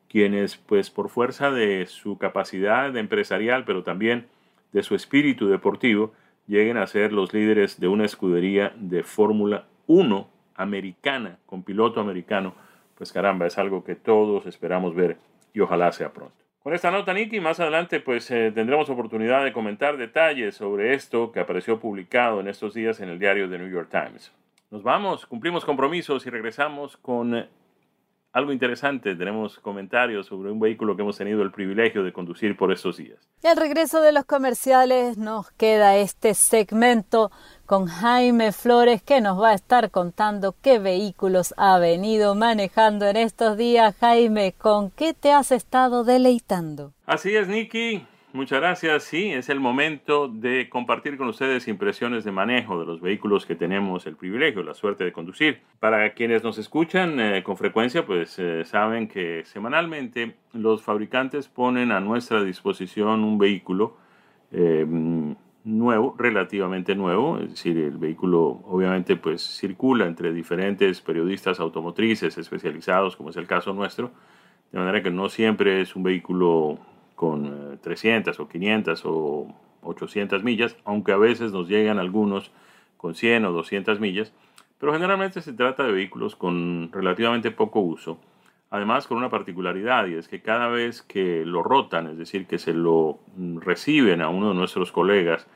quienes 0.08 0.56
pues 0.56 0.90
por 0.90 1.08
fuerza 1.08 1.52
de 1.52 1.86
su 1.86 2.18
capacidad 2.18 2.94
empresarial, 2.96 3.64
pero 3.64 3.84
también 3.84 4.26
de 4.72 4.82
su 4.82 4.96
espíritu 4.96 5.48
deportivo, 5.48 6.12
lleguen 6.48 6.76
a 6.76 6.86
ser 6.88 7.12
los 7.12 7.32
líderes 7.32 7.78
de 7.78 7.86
una 7.86 8.04
escudería 8.04 8.72
de 8.76 9.04
Fórmula 9.04 9.66
1 9.86 10.28
americana, 10.56 11.38
con 11.46 11.62
piloto 11.62 12.00
americano, 12.00 12.54
pues 12.96 13.12
caramba, 13.12 13.46
es 13.46 13.56
algo 13.56 13.84
que 13.84 13.94
todos 13.94 14.46
esperamos 14.46 14.94
ver 14.94 15.16
y 15.52 15.60
ojalá 15.60 15.92
sea 15.92 16.12
pronto. 16.12 16.34
Con 16.62 16.74
esta 16.74 16.90
nota, 16.90 17.14
Nicky, 17.14 17.40
más 17.40 17.58
adelante 17.58 18.00
pues 18.00 18.30
eh, 18.30 18.52
tendremos 18.54 18.90
oportunidad 18.90 19.42
de 19.44 19.52
comentar 19.52 19.96
detalles 19.96 20.54
sobre 20.56 20.94
esto 20.94 21.32
que 21.32 21.40
apareció 21.40 21.80
publicado 21.80 22.40
en 22.40 22.48
estos 22.48 22.74
días 22.74 23.00
en 23.00 23.08
el 23.08 23.18
diario 23.18 23.48
The 23.48 23.58
New 23.58 23.70
York 23.70 23.88
Times. 23.90 24.30
Nos 24.70 24.82
vamos, 24.82 25.26
cumplimos 25.26 25.64
compromisos 25.64 26.26
y 26.26 26.30
regresamos 26.30 26.96
con 26.98 27.48
algo 28.32 28.52
interesante. 28.52 29.16
Tenemos 29.16 29.58
comentarios 29.58 30.26
sobre 30.26 30.50
un 30.50 30.60
vehículo 30.60 30.96
que 30.96 31.02
hemos 31.02 31.16
tenido 31.16 31.42
el 31.42 31.50
privilegio 31.50 32.04
de 32.04 32.12
conducir 32.12 32.56
por 32.56 32.72
estos 32.72 32.96
días. 32.96 33.18
Y 33.42 33.46
al 33.46 33.56
regreso 33.56 34.00
de 34.00 34.12
los 34.12 34.24
comerciales 34.24 35.18
nos 35.18 35.50
queda 35.52 35.96
este 35.96 36.34
segmento 36.34 37.30
con 37.70 37.86
Jaime 37.86 38.50
Flores 38.50 39.00
que 39.00 39.20
nos 39.20 39.40
va 39.40 39.50
a 39.50 39.54
estar 39.54 39.92
contando 39.92 40.56
qué 40.60 40.80
vehículos 40.80 41.54
ha 41.56 41.78
venido 41.78 42.34
manejando 42.34 43.06
en 43.06 43.16
estos 43.16 43.56
días. 43.56 43.94
Jaime, 44.00 44.54
¿con 44.58 44.90
qué 44.90 45.14
te 45.14 45.30
has 45.30 45.52
estado 45.52 46.02
deleitando? 46.02 46.92
Así 47.06 47.36
es, 47.36 47.46
Nicky. 47.46 48.04
Muchas 48.32 48.58
gracias. 48.58 49.04
Sí, 49.04 49.30
es 49.30 49.48
el 49.50 49.60
momento 49.60 50.26
de 50.26 50.68
compartir 50.68 51.16
con 51.16 51.28
ustedes 51.28 51.68
impresiones 51.68 52.24
de 52.24 52.32
manejo 52.32 52.80
de 52.80 52.86
los 52.86 53.00
vehículos 53.00 53.46
que 53.46 53.54
tenemos 53.54 54.04
el 54.04 54.16
privilegio, 54.16 54.64
la 54.64 54.74
suerte 54.74 55.04
de 55.04 55.12
conducir. 55.12 55.60
Para 55.78 56.12
quienes 56.14 56.42
nos 56.42 56.58
escuchan 56.58 57.20
eh, 57.20 57.44
con 57.44 57.56
frecuencia, 57.56 58.04
pues 58.04 58.36
eh, 58.40 58.64
saben 58.64 59.06
que 59.06 59.44
semanalmente 59.44 60.34
los 60.54 60.82
fabricantes 60.82 61.46
ponen 61.46 61.92
a 61.92 62.00
nuestra 62.00 62.42
disposición 62.42 63.22
un 63.22 63.38
vehículo 63.38 63.96
eh, 64.50 64.84
nuevo, 65.78 66.14
relativamente 66.18 66.94
nuevo, 66.94 67.38
es 67.38 67.50
decir, 67.50 67.78
el 67.78 67.96
vehículo 67.96 68.60
obviamente 68.64 69.16
pues 69.16 69.42
circula 69.42 70.06
entre 70.06 70.32
diferentes 70.32 71.00
periodistas 71.00 71.60
automotrices 71.60 72.36
especializados, 72.36 73.16
como 73.16 73.30
es 73.30 73.36
el 73.36 73.46
caso 73.46 73.72
nuestro, 73.72 74.10
de 74.72 74.78
manera 74.78 75.02
que 75.02 75.10
no 75.10 75.28
siempre 75.28 75.80
es 75.80 75.96
un 75.96 76.02
vehículo 76.02 76.78
con 77.14 77.78
300 77.82 78.38
eh, 78.38 78.42
o 78.42 78.48
500 78.48 79.02
o 79.04 79.54
800 79.82 80.42
millas, 80.42 80.76
aunque 80.84 81.12
a 81.12 81.16
veces 81.16 81.52
nos 81.52 81.68
llegan 81.68 81.98
algunos 81.98 82.50
con 82.96 83.14
100 83.14 83.46
o 83.46 83.52
200 83.52 84.00
millas, 84.00 84.32
pero 84.78 84.92
generalmente 84.92 85.42
se 85.42 85.52
trata 85.52 85.84
de 85.84 85.92
vehículos 85.92 86.36
con 86.36 86.90
relativamente 86.92 87.50
poco 87.50 87.80
uso, 87.80 88.18
además 88.70 89.06
con 89.06 89.18
una 89.18 89.30
particularidad 89.30 90.06
y 90.06 90.14
es 90.14 90.28
que 90.28 90.40
cada 90.40 90.68
vez 90.68 91.02
que 91.02 91.44
lo 91.44 91.62
rotan, 91.62 92.08
es 92.08 92.18
decir, 92.18 92.46
que 92.46 92.58
se 92.58 92.72
lo 92.72 93.20
mm, 93.36 93.58
reciben 93.58 94.22
a 94.22 94.28
uno 94.28 94.50
de 94.50 94.54
nuestros 94.54 94.92
colegas 94.92 95.46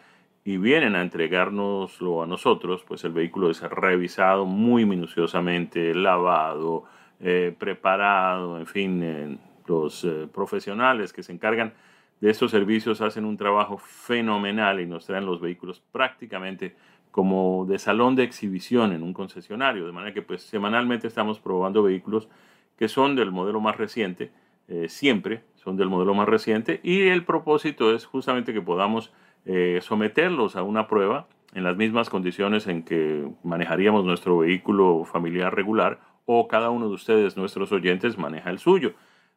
y 0.45 0.59
vienen 0.59 0.95
a 0.95 1.01
entregárnoslo 1.01 2.23
a 2.23 2.27
nosotros, 2.27 2.85
pues 2.87 3.03
el 3.05 3.13
vehículo 3.13 3.51
es 3.51 3.63
revisado 3.63 4.45
muy 4.45 4.85
minuciosamente, 4.85 5.95
lavado, 5.95 6.85
eh, 7.21 7.55
preparado, 7.59 8.59
en 8.59 8.67
fin, 8.67 9.41
los 9.67 10.05
eh, 10.05 10.29
profesionales 10.33 11.15
que 11.15 11.23
se 11.23 11.33
encargan 11.33 11.73
de 12.21 12.31
estos 12.31 12.51
servicios 12.51 13.01
hacen 13.01 13.25
un 13.25 13.39
trabajo 13.39 13.79
fenomenal 13.79 14.81
y 14.81 14.87
nos 14.87 15.07
traen 15.07 15.25
los 15.25 15.41
vehículos 15.41 15.83
prácticamente 15.93 16.77
como 17.11 17.65
de 17.67 17.79
salón 17.79 18.17
de 18.17 18.25
exhibición 18.25 18.93
en 18.93 19.03
un 19.03 19.15
concesionario, 19.15 19.87
de 19.87 19.93
manera 19.93 20.13
que 20.13 20.23
pues 20.23 20.43
semanalmente 20.43 21.07
estamos 21.07 21.39
probando 21.41 21.83
vehículos 21.83 22.29
que 22.77 22.89
son 22.89 23.15
del 23.17 23.31
modelo 23.31 23.61
más 23.61 23.77
reciente, 23.77 24.33
eh, 24.69 24.89
siempre 24.89 25.45
son 25.55 25.77
del 25.77 25.89
modelo 25.89 26.13
más 26.15 26.29
reciente 26.29 26.81
y 26.83 27.09
el 27.09 27.25
propósito 27.25 27.95
es 27.95 28.05
justamente 28.05 28.53
que 28.53 28.61
podamos 28.61 29.13
eh, 29.47 29.79
someterlos 29.83 30.57
a 30.57 30.63
una 30.63 30.89
prueba 30.89 31.27
en 31.55 31.65
las 31.65 31.77
mismas 31.77 32.11
condiciones 32.11 32.67
en 32.67 32.83
que 32.83 33.29
manejaríamos 33.43 34.05
nuestro 34.05 34.39
vehículo 34.39 35.05
familiar 35.05 35.55
regular 35.55 36.01
o 36.27 36.49
cada 36.49 36.71
uno 36.71 36.89
de 36.89 36.95
ustedes, 36.95 37.37
nuestros 37.37 37.71
oyentes, 37.73 38.19
maneja 38.19 38.51
el 38.51 38.59
suyo. 38.59 38.95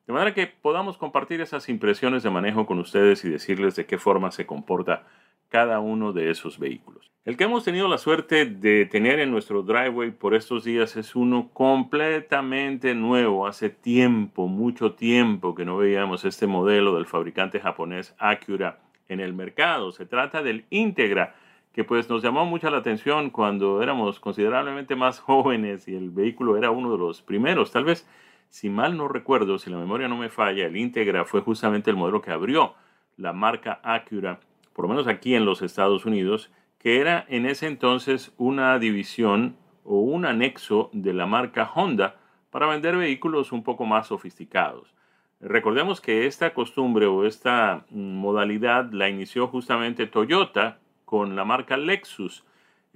De 0.07 0.13
manera 0.13 0.33
que 0.33 0.47
podamos 0.47 0.97
compartir 0.97 1.41
esas 1.41 1.67
impresiones 1.67 2.23
de 2.23 2.29
manejo 2.29 2.65
con 2.65 2.79
ustedes 2.79 3.25
y 3.25 3.29
decirles 3.29 3.75
de 3.75 3.85
qué 3.85 3.97
forma 3.97 4.31
se 4.31 4.45
comporta 4.45 5.05
cada 5.49 5.79
uno 5.79 6.13
de 6.13 6.29
esos 6.29 6.59
vehículos. 6.59 7.11
El 7.25 7.35
que 7.35 7.43
hemos 7.43 7.65
tenido 7.65 7.89
la 7.89 7.97
suerte 7.97 8.45
de 8.45 8.85
tener 8.85 9.19
en 9.19 9.31
nuestro 9.31 9.61
driveway 9.61 10.11
por 10.11 10.33
estos 10.33 10.63
días 10.63 10.95
es 10.95 11.13
uno 11.13 11.49
completamente 11.51 12.95
nuevo. 12.95 13.47
Hace 13.47 13.69
tiempo, 13.69 14.47
mucho 14.47 14.93
tiempo 14.93 15.53
que 15.53 15.65
no 15.65 15.75
veíamos 15.75 16.23
este 16.23 16.47
modelo 16.47 16.95
del 16.95 17.05
fabricante 17.05 17.59
japonés 17.59 18.15
Acura 18.17 18.79
en 19.09 19.19
el 19.19 19.33
mercado. 19.33 19.91
Se 19.91 20.05
trata 20.05 20.41
del 20.43 20.65
Integra, 20.69 21.35
que 21.73 21.83
pues 21.83 22.09
nos 22.09 22.23
llamó 22.23 22.45
mucho 22.45 22.69
la 22.69 22.77
atención 22.77 23.29
cuando 23.29 23.81
éramos 23.81 24.19
considerablemente 24.19 24.95
más 24.95 25.19
jóvenes 25.21 25.87
y 25.87 25.95
el 25.95 26.09
vehículo 26.09 26.57
era 26.57 26.71
uno 26.71 26.91
de 26.91 26.97
los 26.97 27.21
primeros. 27.21 27.71
Tal 27.71 27.85
vez 27.85 28.07
si 28.49 28.69
mal 28.69 28.97
no 28.97 29.07
recuerdo, 29.07 29.59
si 29.59 29.69
la 29.69 29.77
memoria 29.77 30.07
no 30.07 30.17
me 30.17 30.29
falla, 30.29 30.65
el 30.65 30.77
Integra 30.77 31.25
fue 31.25 31.41
justamente 31.41 31.91
el 31.91 31.97
modelo 31.97 32.21
que 32.21 32.31
abrió 32.31 32.75
la 33.17 33.33
marca 33.33 33.79
Acura, 33.83 34.39
por 34.73 34.85
lo 34.85 34.89
menos 34.89 35.07
aquí 35.07 35.35
en 35.35 35.45
los 35.45 35.61
Estados 35.61 36.05
Unidos, 36.05 36.51
que 36.79 37.01
era 37.01 37.25
en 37.27 37.45
ese 37.45 37.67
entonces 37.67 38.33
una 38.37 38.77
división 38.79 39.57
o 39.83 39.99
un 39.99 40.25
anexo 40.25 40.89
de 40.93 41.13
la 41.13 41.25
marca 41.25 41.69
Honda 41.73 42.15
para 42.51 42.67
vender 42.67 42.95
vehículos 42.95 43.51
un 43.51 43.63
poco 43.63 43.85
más 43.85 44.07
sofisticados. 44.07 44.93
Recordemos 45.39 46.01
que 46.01 46.25
esta 46.25 46.53
costumbre 46.53 47.05
o 47.05 47.25
esta 47.25 47.85
modalidad 47.91 48.91
la 48.91 49.07
inició 49.07 49.47
justamente 49.47 50.07
Toyota 50.07 50.79
con 51.05 51.35
la 51.35 51.45
marca 51.45 51.77
Lexus. 51.77 52.43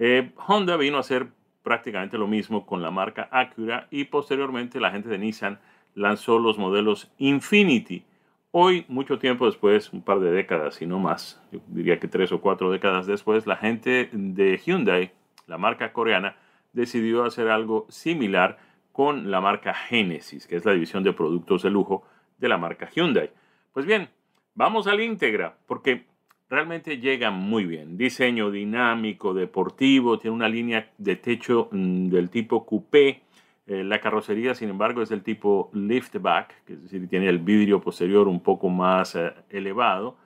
Eh, 0.00 0.32
Honda 0.46 0.76
vino 0.76 0.98
a 0.98 1.04
ser 1.04 1.28
prácticamente 1.62 2.18
lo 2.18 2.26
mismo 2.26 2.66
con 2.66 2.82
la 2.82 2.90
marca 2.90 3.28
Acura 3.30 3.86
y 3.90 4.04
posteriormente 4.04 4.80
la 4.80 4.90
gente 4.90 5.08
de 5.08 5.18
Nissan 5.18 5.60
lanzó 5.94 6.40
los 6.40 6.58
modelos 6.58 7.12
Infinity. 7.18 8.04
Hoy, 8.50 8.84
mucho 8.88 9.18
tiempo 9.18 9.46
después, 9.46 9.92
un 9.92 10.02
par 10.02 10.18
de 10.18 10.32
décadas 10.32 10.82
y 10.82 10.86
no 10.86 10.98
más, 10.98 11.40
yo 11.52 11.60
diría 11.68 12.00
que 12.00 12.08
tres 12.08 12.32
o 12.32 12.40
cuatro 12.40 12.70
décadas 12.70 13.06
después, 13.06 13.46
la 13.46 13.56
gente 13.56 14.10
de 14.12 14.58
Hyundai, 14.58 15.12
la 15.46 15.58
marca 15.58 15.92
coreana, 15.92 16.36
decidió 16.72 17.24
hacer 17.24 17.48
algo 17.48 17.86
similar 17.88 18.58
con 18.90 19.30
la 19.30 19.40
marca 19.40 19.72
Genesis, 19.72 20.46
que 20.46 20.56
es 20.56 20.64
la 20.64 20.72
división 20.72 21.02
de 21.02 21.12
productos 21.12 21.62
de 21.62 21.70
lujo 21.70 22.04
de 22.42 22.48
la 22.48 22.58
marca 22.58 22.90
Hyundai. 22.90 23.30
Pues 23.72 23.86
bien, 23.86 24.08
vamos 24.54 24.86
al 24.88 25.00
íntegra, 25.00 25.56
porque 25.66 26.04
realmente 26.50 26.98
llega 26.98 27.30
muy 27.30 27.64
bien. 27.64 27.96
Diseño 27.96 28.50
dinámico, 28.50 29.32
deportivo, 29.32 30.18
tiene 30.18 30.36
una 30.36 30.48
línea 30.48 30.90
de 30.98 31.16
techo 31.16 31.68
mm, 31.70 32.08
del 32.08 32.28
tipo 32.28 32.66
coupé. 32.66 33.22
Eh, 33.66 33.84
la 33.84 34.00
carrocería, 34.00 34.54
sin 34.56 34.68
embargo, 34.70 35.02
es 35.02 35.08
del 35.08 35.22
tipo 35.22 35.70
liftback, 35.72 36.64
que 36.64 36.72
es 36.74 36.82
decir, 36.82 37.08
tiene 37.08 37.28
el 37.28 37.38
vidrio 37.38 37.80
posterior 37.80 38.26
un 38.26 38.40
poco 38.40 38.68
más 38.68 39.14
eh, 39.14 39.32
elevado 39.48 40.16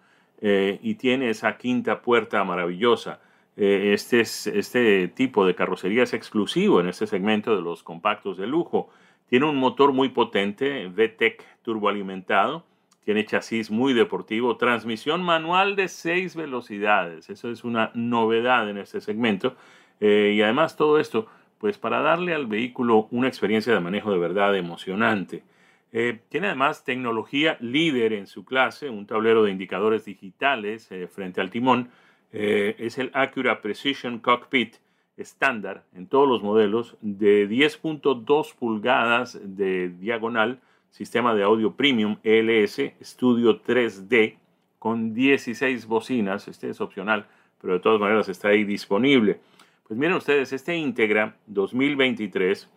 eh, 0.41 0.81
y 0.83 0.95
tiene 0.95 1.29
esa 1.29 1.59
quinta 1.59 2.01
puerta 2.01 2.43
maravillosa. 2.45 3.21
este, 3.57 4.21
es, 4.21 4.47
este 4.47 5.09
tipo 5.09 5.47
de 5.47 5.55
carrocería 5.55 6.03
es 6.03 6.13
exclusivo 6.13 6.81
en 6.81 6.89
este 6.89 7.07
segmento 7.07 7.55
de 7.55 7.63
los 7.63 7.83
compactos 7.83 8.39
de 8.39 8.47
lujo. 8.47 8.89
Tiene 9.29 9.47
un 9.47 9.57
motor 9.57 9.93
muy 9.93 10.11
potente, 10.11 10.87
VTEC 10.87 11.43
turboalimentado, 11.63 12.65
tiene 13.07 13.25
chasis 13.25 13.71
muy 13.71 13.93
deportivo, 13.93 14.57
transmisión 14.57 15.23
manual 15.23 15.77
de 15.77 15.89
seis 15.89 16.35
velocidades. 16.35 17.31
Eso 17.31 17.51
es 17.51 17.63
una 17.63 17.93
novedad 17.95 18.69
en 18.69 18.79
este 18.79 19.01
segmento. 19.01 19.57
Eh, 20.01 20.35
y 20.37 20.43
además 20.43 20.77
todo 20.77 20.99
esto, 20.99 21.27
pues 21.59 21.79
para 21.79 22.01
darle 22.01 22.35
al 22.35 22.47
vehículo 22.47 23.07
una 23.13 23.29
experiencia 23.29 23.73
de 23.73 23.81
manejo 23.81 24.11
de 24.11 24.19
verdad 24.19 24.57
emocionante. 24.57 25.45
Eh, 25.93 26.19
tiene 26.29 26.49
además 26.49 26.85
tecnología 26.85 27.57
líder 27.61 28.13
en 28.13 28.27
su 28.27 28.45
clase, 28.45 28.91
un 28.91 29.07
tablero 29.07 29.45
de 29.45 29.53
indicadores 29.53 30.05
digitales 30.05 30.91
eh, 30.91 31.07
frente 31.07 31.41
al 31.41 31.51
timón. 31.51 31.91
es 32.33 32.99
el 32.99 33.11
Acura 33.15 33.63
Precision 33.63 34.19
Cockpit 34.19 34.77
estándar 35.17 35.85
en 35.95 36.07
todos 36.07 36.29
los 36.29 36.43
modelos 36.43 36.97
de 37.01 37.49
10.2 37.49 38.55
pulgadas 38.55 39.39
de 39.43 39.89
diagonal 39.89 40.61
sistema 40.91 41.35
de 41.35 41.43
audio 41.43 41.75
premium 41.75 42.17
ELS 42.23 42.81
Studio 43.03 43.63
3D 43.63 44.37
con 44.79 45.15
16 45.15 45.87
bocinas. 45.87 46.49
Este 46.49 46.71
es 46.71 46.81
opcional, 46.81 47.27
pero 47.61 47.75
de 47.75 47.81
todas 47.81 48.01
maneras 48.01 48.29
está 48.29 48.49
ahí 48.49 48.65
disponible. 48.65 49.41
Pues 49.87 49.99
miren 49.99 50.17
ustedes, 50.17 50.53
este 50.53 50.77
Integra 50.77 51.37
2023 51.47 52.69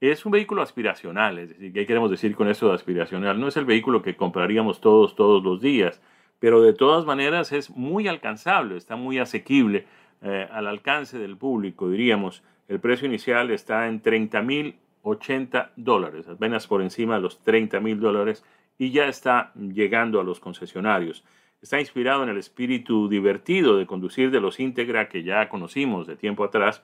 es 0.00 0.26
un 0.26 0.32
vehículo 0.32 0.62
aspiracional, 0.62 1.38
es 1.38 1.48
decir, 1.48 1.72
¿qué 1.72 1.86
queremos 1.86 2.10
decir 2.10 2.36
con 2.36 2.48
eso 2.48 2.68
de 2.68 2.74
aspiracional? 2.74 3.40
No 3.40 3.48
es 3.48 3.56
el 3.56 3.64
vehículo 3.64 4.02
que 4.02 4.16
compraríamos 4.16 4.80
todos, 4.80 5.16
todos 5.16 5.42
los 5.42 5.60
días, 5.60 6.00
pero 6.38 6.60
de 6.60 6.74
todas 6.74 7.06
maneras 7.06 7.52
es 7.52 7.70
muy 7.70 8.06
alcanzable, 8.06 8.76
está 8.76 8.96
muy 8.96 9.18
asequible 9.18 9.86
eh, 10.22 10.48
al 10.50 10.66
alcance 10.66 11.18
del 11.18 11.36
público, 11.36 11.90
diríamos. 11.90 12.42
El 12.68 12.80
precio 12.80 13.06
inicial 13.06 13.50
está 13.50 13.86
en 13.86 14.00
30 14.00 14.42
mil 14.42 14.76
80 15.06 15.72
dólares, 15.76 16.26
apenas 16.28 16.66
por 16.66 16.82
encima 16.82 17.14
de 17.14 17.20
los 17.20 17.38
30 17.42 17.78
mil 17.80 18.00
dólares 18.00 18.44
y 18.76 18.90
ya 18.90 19.06
está 19.06 19.52
llegando 19.54 20.20
a 20.20 20.24
los 20.24 20.40
concesionarios. 20.40 21.24
Está 21.62 21.80
inspirado 21.80 22.24
en 22.24 22.28
el 22.28 22.38
espíritu 22.38 23.08
divertido 23.08 23.78
de 23.78 23.86
conducir 23.86 24.30
de 24.30 24.40
los 24.40 24.58
Integra 24.58 25.08
que 25.08 25.22
ya 25.22 25.48
conocimos 25.48 26.06
de 26.06 26.16
tiempo 26.16 26.44
atrás 26.44 26.82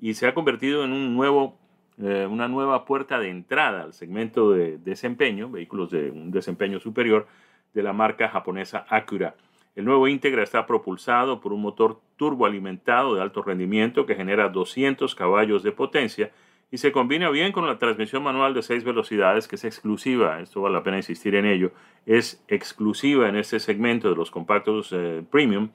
y 0.00 0.14
se 0.14 0.26
ha 0.26 0.34
convertido 0.34 0.84
en 0.84 0.92
un 0.92 1.14
nuevo, 1.14 1.58
eh, 1.98 2.26
una 2.30 2.48
nueva 2.48 2.84
puerta 2.84 3.18
de 3.18 3.28
entrada 3.28 3.82
al 3.82 3.92
segmento 3.92 4.52
de 4.52 4.78
desempeño, 4.78 5.50
vehículos 5.50 5.90
de 5.90 6.10
un 6.10 6.30
desempeño 6.30 6.78
superior 6.78 7.26
de 7.74 7.82
la 7.82 7.92
marca 7.92 8.28
japonesa 8.28 8.86
Acura. 8.88 9.34
El 9.74 9.84
nuevo 9.84 10.06
Integra 10.06 10.42
está 10.42 10.66
propulsado 10.66 11.40
por 11.40 11.52
un 11.52 11.62
motor 11.62 12.00
turboalimentado 12.16 13.14
de 13.14 13.22
alto 13.22 13.42
rendimiento 13.42 14.06
que 14.06 14.14
genera 14.14 14.48
200 14.48 15.14
caballos 15.14 15.62
de 15.62 15.72
potencia 15.72 16.30
y 16.70 16.78
se 16.78 16.92
combina 16.92 17.28
bien 17.30 17.52
con 17.52 17.66
la 17.66 17.78
transmisión 17.78 18.22
manual 18.22 18.54
de 18.54 18.62
seis 18.62 18.84
velocidades 18.84 19.48
que 19.48 19.56
es 19.56 19.64
exclusiva, 19.64 20.40
esto 20.40 20.60
vale 20.60 20.74
la 20.74 20.82
pena 20.82 20.96
insistir 20.96 21.34
en 21.34 21.46
ello, 21.46 21.72
es 22.06 22.44
exclusiva 22.48 23.28
en 23.28 23.36
este 23.36 23.60
segmento 23.60 24.10
de 24.10 24.16
los 24.16 24.30
compactos 24.30 24.90
eh, 24.92 25.22
premium, 25.30 25.70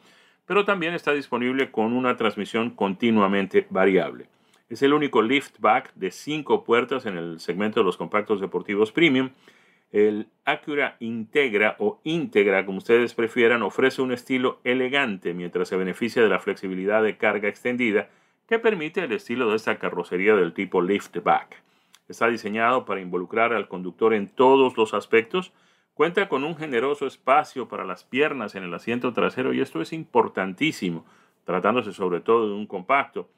pero 0.45 0.65
también 0.65 0.93
está 0.93 1.13
disponible 1.13 1.71
con 1.71 1.93
una 1.93 2.17
transmisión 2.17 2.71
continuamente 2.71 3.67
variable. 3.69 4.27
Es 4.69 4.81
el 4.81 4.93
único 4.93 5.21
liftback 5.21 5.93
de 5.95 6.11
cinco 6.11 6.63
puertas 6.63 7.05
en 7.05 7.17
el 7.17 7.39
segmento 7.39 7.79
de 7.79 7.85
los 7.85 7.97
compactos 7.97 8.39
deportivos 8.39 8.91
premium. 8.91 9.29
El 9.91 10.27
Acura 10.45 10.97
Integra 10.99 11.75
o 11.79 11.99
Integra, 12.03 12.65
como 12.65 12.77
ustedes 12.77 13.13
prefieran, 13.13 13.63
ofrece 13.63 14.01
un 14.01 14.11
estilo 14.11 14.59
elegante 14.63 15.33
mientras 15.33 15.67
se 15.67 15.77
beneficia 15.77 16.21
de 16.21 16.29
la 16.29 16.39
flexibilidad 16.39 17.01
de 17.01 17.17
carga 17.17 17.49
extendida 17.49 18.09
que 18.47 18.59
permite 18.59 19.03
el 19.03 19.11
estilo 19.11 19.49
de 19.49 19.55
esta 19.55 19.77
carrocería 19.77 20.35
del 20.35 20.53
tipo 20.53 20.81
liftback. 20.81 21.63
Está 22.07 22.27
diseñado 22.27 22.85
para 22.85 23.01
involucrar 23.01 23.53
al 23.53 23.67
conductor 23.67 24.13
en 24.13 24.27
todos 24.27 24.77
los 24.77 24.93
aspectos, 24.93 25.53
cuenta 25.93 26.29
con 26.29 26.43
un 26.43 26.55
generoso 26.55 27.05
espacio 27.05 27.67
para 27.67 27.85
las 27.85 28.03
piernas 28.03 28.55
en 28.55 28.63
el 28.63 28.73
asiento 28.73 29.13
trasero 29.13 29.53
y 29.53 29.61
esto 29.61 29.81
es 29.81 29.93
importantísimo, 29.93 31.05
tratándose 31.45 31.93
sobre 31.93 32.21
todo 32.21 32.47
de 32.47 32.53
un 32.55 32.65
compacto. 32.65 33.29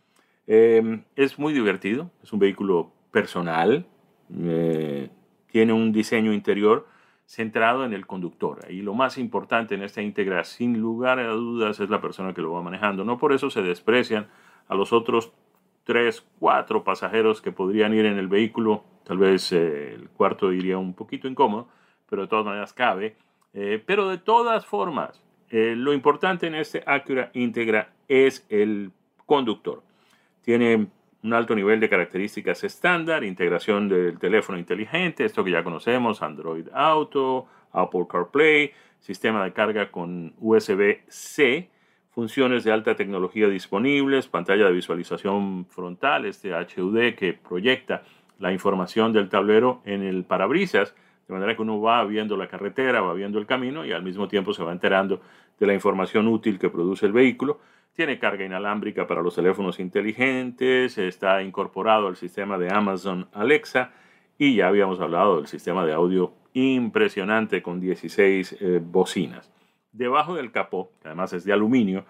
Em, 0.47 1.04
es 1.16 1.38
muy 1.39 1.54
divertido, 1.54 2.10
es 2.24 2.32
un 2.32 2.39
vehículo 2.39 2.91
personal, 3.12 3.86
eh, 4.34 5.10
tiene 5.52 5.74
un 5.74 5.91
diseño 5.91 6.34
interior 6.34 6.88
centrado 7.26 7.86
en 7.86 7.93
el 7.93 8.08
conductor. 8.08 8.60
Y 8.70 8.82
lo 8.82 8.93
más 8.93 9.18
importante 9.18 9.76
en 9.76 9.84
esta 9.84 10.02
íntegra, 10.02 10.43
sin 10.43 10.80
lugar 10.80 11.20
a 11.20 11.28
dudas, 11.28 11.80
es 11.80 11.89
la 11.89 12.02
persona 12.02 12.34
que 12.34 12.41
lo 12.41 12.52
va 12.52 12.62
manejando. 12.62 13.06
No 13.06 13.18
por 13.18 13.34
eso 13.34 13.49
se 13.49 13.62
desprecian 13.62 14.28
a 14.68 14.76
los 14.76 14.91
otros 14.91 15.32
tres, 15.84 16.26
cuatro 16.39 16.84
pasajeros 16.84 17.41
que 17.41 17.52
podrían 17.52 17.93
ir 17.93 18.06
en 18.06 18.18
el 18.18 18.28
vehículo. 18.28 18.84
Tal 19.04 19.18
vez 19.18 19.52
eh, 19.52 19.93
el 19.93 20.10
cuarto 20.10 20.52
iría 20.52 20.78
un 20.78 20.93
poquito 20.93 21.28
incómodo, 21.28 21.68
pero 22.10 22.24
de 22.24 22.28
todas 22.28 22.45
maneras 22.45 22.74
cabe. 22.74 23.16
Eh, 23.54 23.82
pero 23.86 24.10
de 24.10 24.18
todas 24.18 24.66
formas, 24.66 25.24
eh, 25.49 25.76
lo 25.76 25.93
importante 25.93 26.47
en 26.47 26.56
este 26.56 26.84
Acura 26.86 27.32
íntegra 27.34 27.93
es 28.08 28.45
el 28.49 28.91
conductor. 29.26 29.84
Tiene 30.41 30.88
un 31.24 31.34
alto 31.34 31.55
nivel 31.55 31.80
de 31.80 31.89
características 31.89 32.63
estándar, 32.63 33.24
integración 33.24 33.88
del 33.88 34.17
teléfono 34.17 34.57
inteligente, 34.57 35.26
esto 35.26 35.43
que 35.43 35.51
ya 35.51 35.63
conocemos, 35.63 36.22
Android 36.22 36.67
Auto, 36.74 37.47
Apple 37.72 38.07
CarPlay, 38.09 38.72
sistema 38.99 39.43
de 39.43 39.53
carga 39.53 39.91
con 39.91 40.34
USB-C, 40.39 41.69
funciones 42.11 42.63
de 42.63 42.72
alta 42.72 42.95
tecnología 42.95 43.47
disponibles, 43.47 44.28
pantalla 44.28 44.65
de 44.65 44.74
visualización 44.74 45.65
frontal, 45.65 46.26
este 46.26 46.53
HUD 46.53 47.15
que 47.15 47.34
proyecta 47.34 48.03
la 48.39 48.51
información 48.51 49.13
del 49.13 49.30
tablero 49.30 49.82
en 49.86 50.03
el 50.03 50.24
parabrisas, 50.24 50.95
de 51.28 51.34
manera 51.34 51.55
que 51.55 51.61
uno 51.61 51.80
va 51.80 52.03
viendo 52.03 52.36
la 52.36 52.47
carretera, 52.47 53.01
va 53.01 53.13
viendo 53.13 53.39
el 53.39 53.45
camino 53.45 53.86
y 53.86 53.91
al 53.91 54.03
mismo 54.03 54.28
tiempo 54.28 54.53
se 54.53 54.63
va 54.63 54.72
enterando 54.72 55.22
de 55.59 55.67
la 55.67 55.74
información 55.74 56.28
útil 56.28 56.59
que 56.59 56.69
produce 56.69 57.05
el 57.05 57.13
vehículo. 57.13 57.59
Tiene 57.93 58.19
carga 58.19 58.45
inalámbrica 58.45 59.05
para 59.05 59.21
los 59.21 59.35
teléfonos 59.35 59.79
inteligentes, 59.79 60.97
está 60.97 61.43
incorporado 61.43 62.07
al 62.07 62.15
sistema 62.15 62.57
de 62.57 62.71
Amazon 62.71 63.27
Alexa 63.33 63.91
y 64.37 64.55
ya 64.55 64.67
habíamos 64.67 65.01
hablado 65.01 65.37
del 65.37 65.47
sistema 65.47 65.85
de 65.85 65.93
audio 65.93 66.33
impresionante 66.53 67.61
con 67.61 67.81
16 67.81 68.57
eh, 68.59 68.81
bocinas. 68.81 69.51
Debajo 69.91 70.35
del 70.35 70.51
capó, 70.51 70.91
que 71.01 71.09
además 71.09 71.33
es 71.33 71.43
de 71.43 71.51
aluminio, 71.51 72.05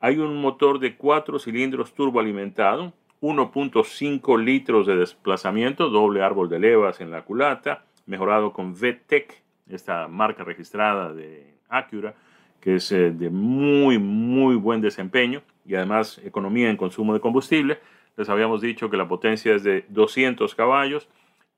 hay 0.00 0.18
un 0.18 0.40
motor 0.40 0.78
de 0.78 0.96
cuatro 0.96 1.38
cilindros 1.38 1.92
turboalimentado, 1.92 2.94
1.5 3.20 4.42
litros 4.42 4.86
de 4.86 4.96
desplazamiento, 4.96 5.90
doble 5.90 6.22
árbol 6.22 6.48
de 6.48 6.60
levas 6.60 7.00
en 7.00 7.10
la 7.10 7.22
culata, 7.22 7.84
mejorado 8.06 8.52
con 8.52 8.74
VTEC, 8.74 9.42
esta 9.68 10.08
marca 10.08 10.44
registrada 10.44 11.12
de 11.12 11.54
Acura, 11.68 12.14
que 12.60 12.76
es 12.76 12.92
eh, 12.92 13.10
de 13.10 13.30
muy, 13.30 13.98
muy 13.98 14.56
buen 14.56 14.80
desempeño 14.80 15.42
y 15.64 15.74
además 15.74 16.20
economía 16.24 16.70
en 16.70 16.76
consumo 16.76 17.14
de 17.14 17.20
combustible. 17.20 17.78
Les 18.16 18.28
habíamos 18.28 18.60
dicho 18.60 18.90
que 18.90 18.96
la 18.96 19.06
potencia 19.06 19.54
es 19.54 19.62
de 19.62 19.84
200 19.88 20.54
caballos 20.54 21.08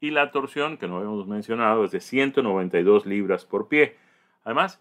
y 0.01 0.11
la 0.11 0.31
torsión, 0.31 0.77
que 0.79 0.89
no 0.89 0.97
habíamos 0.97 1.27
mencionado, 1.27 1.85
es 1.85 1.91
de 1.91 2.01
192 2.01 3.07
libras 3.07 3.45
por 3.45 3.69
pie. 3.69 3.97
Además, 4.45 4.81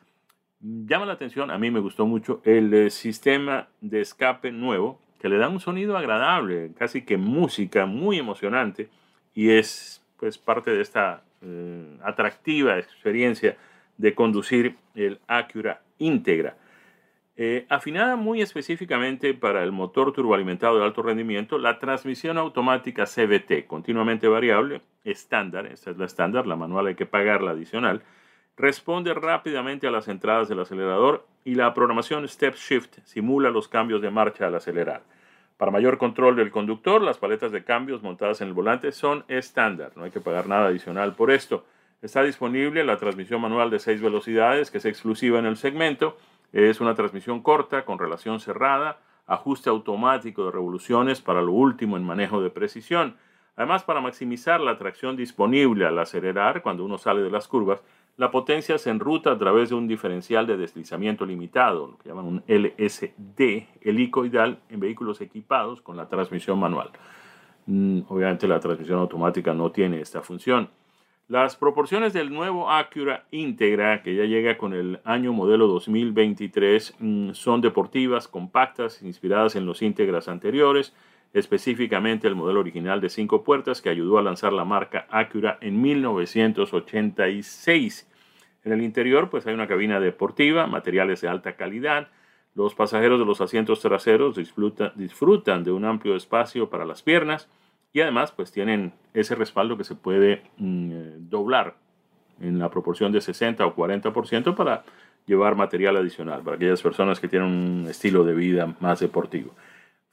llama 0.61 1.05
la 1.05 1.13
atención, 1.13 1.51
a 1.51 1.57
mí 1.57 1.71
me 1.71 1.79
gustó 1.79 2.05
mucho 2.05 2.41
el 2.45 2.73
eh, 2.73 2.89
sistema 2.89 3.67
de 3.81 4.01
escape 4.01 4.51
nuevo, 4.51 4.99
que 5.19 5.29
le 5.29 5.37
da 5.37 5.49
un 5.49 5.59
sonido 5.59 5.97
agradable, 5.97 6.71
casi 6.77 7.03
que 7.03 7.17
música 7.17 7.85
muy 7.85 8.17
emocionante, 8.17 8.89
y 9.33 9.51
es 9.51 10.01
pues 10.17 10.37
parte 10.37 10.71
de 10.71 10.81
esta 10.81 11.23
eh, 11.41 11.97
atractiva 12.03 12.77
experiencia 12.77 13.57
de 13.97 14.15
conducir 14.15 14.77
el 14.95 15.19
Acura 15.27 15.81
íntegra. 15.99 16.57
Eh, 17.41 17.65
afinada 17.69 18.17
muy 18.17 18.41
específicamente 18.41 19.33
para 19.33 19.63
el 19.63 19.71
motor 19.71 20.11
turboalimentado 20.11 20.77
de 20.77 20.83
alto 20.83 21.01
rendimiento, 21.01 21.57
la 21.57 21.79
transmisión 21.79 22.37
automática 22.37 23.05
CVT, 23.05 23.65
continuamente 23.65 24.27
variable, 24.27 24.81
estándar, 25.05 25.65
esta 25.67 25.91
es 25.91 25.97
la 25.97 26.05
estándar, 26.05 26.45
la 26.45 26.57
manual 26.57 26.87
hay 26.87 26.95
que 26.95 27.05
pagarla 27.05 27.51
adicional, 27.51 28.03
responde 28.57 29.13
rápidamente 29.13 29.87
a 29.87 29.91
las 29.91 30.09
entradas 30.09 30.49
del 30.49 30.59
acelerador 30.59 31.25
y 31.45 31.55
la 31.55 31.73
programación 31.73 32.27
Step 32.27 32.55
Shift 32.55 32.97
simula 33.05 33.51
los 33.51 33.69
cambios 33.69 34.01
de 34.01 34.11
marcha 34.11 34.47
al 34.47 34.55
acelerar. 34.55 35.03
Para 35.55 35.71
mayor 35.71 35.97
control 35.97 36.35
del 36.35 36.51
conductor, 36.51 37.01
las 37.01 37.19
paletas 37.19 37.53
de 37.53 37.63
cambios 37.63 38.03
montadas 38.03 38.41
en 38.41 38.49
el 38.49 38.53
volante 38.53 38.91
son 38.91 39.23
estándar, 39.29 39.93
no 39.95 40.03
hay 40.03 40.11
que 40.11 40.19
pagar 40.19 40.47
nada 40.47 40.67
adicional 40.67 41.15
por 41.15 41.31
esto. 41.31 41.65
Está 42.01 42.23
disponible 42.23 42.85
la 42.85 42.95
transmisión 42.95 43.41
manual 43.41 43.69
de 43.69 43.79
6 43.79 44.01
velocidades, 44.01 44.71
que 44.71 44.77
es 44.77 44.85
exclusiva 44.85 45.37
en 45.37 45.45
el 45.45 45.57
segmento. 45.57 46.15
Es 46.53 46.79
una 46.79 46.95
transmisión 46.95 47.41
corta 47.41 47.83
con 47.83 47.99
relación 47.99 48.39
cerrada, 48.39 48.99
ajuste 49.27 49.69
automático 49.69 50.45
de 50.45 50.51
revoluciones 50.51 51.19
para 51.19 51.41
lo 51.41 51.51
último 51.51 51.97
en 51.97 52.03
manejo 52.03 52.41
de 52.41 52.51
precisión. 52.51 53.17
Además, 53.57 53.83
para 53.83 53.99
maximizar 53.99 54.61
la 54.61 54.77
tracción 54.77 55.17
disponible 55.17 55.85
al 55.85 55.99
acelerar 55.99 56.61
cuando 56.61 56.85
uno 56.85 56.97
sale 56.97 57.21
de 57.21 57.29
las 57.29 57.49
curvas, 57.49 57.83
la 58.15 58.31
potencia 58.31 58.77
se 58.77 58.89
enruta 58.89 59.31
a 59.31 59.37
través 59.37 59.67
de 59.67 59.75
un 59.75 59.85
diferencial 59.85 60.47
de 60.47 60.55
deslizamiento 60.55 61.25
limitado, 61.25 61.87
lo 61.87 61.97
que 61.97 62.07
llaman 62.07 62.25
un 62.25 62.43
LSD, 62.47 63.67
helicoidal, 63.81 64.59
en 64.69 64.79
vehículos 64.79 65.19
equipados 65.19 65.81
con 65.81 65.97
la 65.97 66.07
transmisión 66.07 66.59
manual. 66.59 66.91
Mm, 67.65 68.03
obviamente 68.07 68.47
la 68.47 68.61
transmisión 68.61 68.99
automática 68.99 69.53
no 69.53 69.71
tiene 69.71 69.99
esta 69.99 70.21
función. 70.21 70.69
Las 71.29 71.55
proporciones 71.55 72.11
del 72.13 72.33
nuevo 72.33 72.69
Acura 72.71 73.25
Integra, 73.29 74.01
que 74.01 74.15
ya 74.15 74.23
llega 74.23 74.57
con 74.57 74.73
el 74.73 74.99
año 75.03 75.31
modelo 75.31 75.67
2023, 75.67 76.95
mm, 76.97 77.33
son 77.33 77.61
deportivas, 77.61 78.27
compactas, 78.27 79.03
inspiradas 79.03 79.55
en 79.55 79.67
los 79.67 79.83
Integras 79.83 80.27
anteriores, 80.27 80.95
específicamente 81.33 82.27
el 82.27 82.33
modelo 82.33 82.61
original 82.61 82.99
de 82.99 83.09
cinco 83.09 83.43
puertas 83.43 83.79
que 83.79 83.91
ayudó 83.91 84.17
a 84.17 84.23
lanzar 84.23 84.53
la 84.53 84.65
marca 84.65 85.05
Acura 85.11 85.59
en 85.61 85.79
1986. 85.79 88.09
En 88.63 88.71
el 88.71 88.81
interior 88.81 89.29
pues 89.29 89.45
hay 89.45 89.53
una 89.53 89.67
cabina 89.67 89.99
deportiva, 89.99 90.65
materiales 90.65 91.21
de 91.21 91.27
alta 91.27 91.55
calidad. 91.55 92.07
Los 92.55 92.73
pasajeros 92.73 93.19
de 93.19 93.27
los 93.27 93.39
asientos 93.39 93.81
traseros 93.81 94.35
disfrutan, 94.35 95.63
de 95.63 95.71
un 95.71 95.85
amplio 95.85 96.15
espacio 96.15 96.71
para 96.71 96.85
las 96.85 97.03
piernas 97.03 97.47
y 97.93 98.01
además 98.01 98.31
pues 98.31 98.51
tienen 98.51 98.93
ese 99.13 99.35
respaldo 99.35 99.77
que 99.77 99.83
se 99.83 99.95
puede 99.95 100.43
mm, 100.57 100.91
eh, 100.91 101.15
doblar 101.19 101.75
en 102.41 102.59
la 102.59 102.69
proporción 102.69 103.11
de 103.11 103.21
60 103.21 103.65
o 103.65 103.75
40% 103.75 104.55
para 104.55 104.83
llevar 105.25 105.55
material 105.55 105.97
adicional 105.97 106.41
para 106.41 106.55
aquellas 106.55 106.81
personas 106.81 107.19
que 107.19 107.27
tienen 107.27 107.49
un 107.49 107.87
estilo 107.89 108.23
de 108.23 108.33
vida 108.33 108.75
más 108.79 108.99
deportivo. 108.99 109.53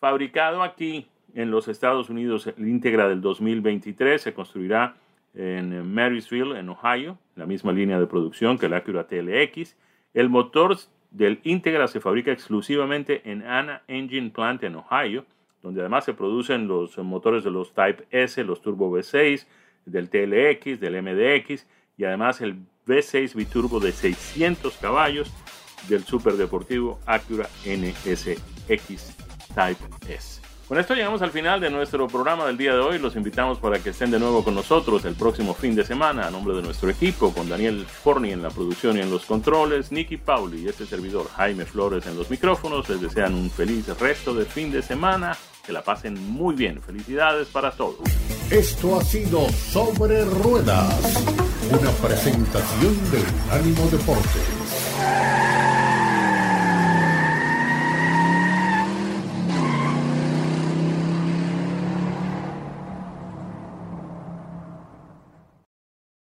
Fabricado 0.01 0.63
aquí 0.63 1.07
en 1.35 1.51
los 1.51 1.69
Estados 1.69 2.11
Unidos, 2.11 2.47
el 2.47 2.69
íntegra 2.69 3.09
del 3.09 3.21
2023 3.21 4.21
se 4.21 4.35
construirá 4.35 4.97
en 5.35 5.93
Marysville, 5.93 6.59
en 6.59 6.69
Ohio, 6.71 7.19
la 7.35 7.47
misma 7.47 7.73
línea 7.73 8.01
de 8.01 8.07
producción 8.07 8.59
que 8.59 8.67
el 8.67 8.75
Acura 8.75 9.07
TLX. 9.07 9.77
El 10.15 10.31
motor 10.31 10.77
del 11.11 11.41
Integra 11.45 11.89
se 11.89 12.01
fabrica 12.01 12.33
exclusivamente 12.33 13.31
en 13.31 13.43
Anna 13.43 13.83
Engine 13.87 14.31
Plant 14.31 14.65
en 14.65 14.77
Ohio, 14.77 15.27
donde 15.67 15.81
además 15.81 16.05
se 16.05 16.15
producen 16.15 16.69
los 16.69 16.97
motores 16.99 17.43
de 17.43 17.51
los 17.51 17.75
Type 17.75 18.07
S, 18.13 18.45
los 18.45 18.63
Turbo 18.63 18.89
V6, 18.89 19.47
del 19.85 20.09
TLX, 20.09 20.79
del 20.79 21.03
MDX 21.03 21.67
y 21.97 22.05
además 22.05 22.41
el 22.41 22.55
V6 22.87 23.35
biturbo 23.35 23.81
de 23.81 23.91
600 23.91 24.77
caballos 24.77 25.33
del 25.89 26.05
superdeportivo 26.05 27.01
Acura 27.05 27.49
NSX 27.65 29.17
Type 29.57 29.85
S. 30.09 30.47
Con 30.69 30.81
esto 30.81 30.95
llegamos 30.97 31.23
al 31.23 31.31
final 31.31 31.61
de 31.61 31.71
nuestro 31.71 32.09
programa 32.09 32.45
del 32.45 32.57
día 32.57 32.75
de 32.75 32.81
hoy. 32.81 32.99
Los 32.99 33.15
invitamos 33.15 33.61
para 33.61 33.79
que 33.79 33.91
estén 33.91 34.11
de 34.11 34.19
nuevo 34.19 34.43
con 34.43 34.53
nosotros 34.53 35.05
el 35.05 35.15
próximo 35.15 35.55
fin 35.55 35.77
de 35.77 35.85
semana 35.85 36.27
a 36.27 36.31
nombre 36.33 36.57
de 36.57 36.63
nuestro 36.63 36.91
equipo, 36.91 37.33
con 37.33 37.49
Daniel 37.49 37.87
Forni 37.87 38.33
en 38.33 38.43
la 38.43 38.51
producción 38.51 38.97
y 38.97 39.01
en 39.01 39.09
los 39.09 39.27
controles, 39.27 39.93
Nicky 39.93 40.17
Pauli 40.17 40.63
y 40.63 40.69
este 40.69 40.85
servidor 40.85 41.29
Jaime 41.37 41.67
Flores 41.67 42.05
en 42.09 42.17
los 42.17 42.31
micrófonos. 42.31 42.89
Les 42.89 43.01
desean 43.01 43.35
un 43.35 43.49
feliz 43.49 43.87
resto 44.01 44.35
de 44.35 44.45
fin 44.45 44.73
de 44.73 44.83
semana. 44.83 45.37
Que 45.67 45.73
la 45.73 45.83
pasen 45.83 46.15
muy 46.31 46.55
bien. 46.55 46.81
Felicidades 46.81 47.49
para 47.49 47.73
todos. 47.73 47.99
Esto 48.51 49.01
ha 49.01 49.03
sido 49.03 49.49
Sobre 49.49 50.25
Ruedas, 50.25 51.25
una 51.69 51.91
presentación 51.91 52.95
de 53.11 53.19
Unánimo 53.49 53.87
Deportes. 53.91 55.66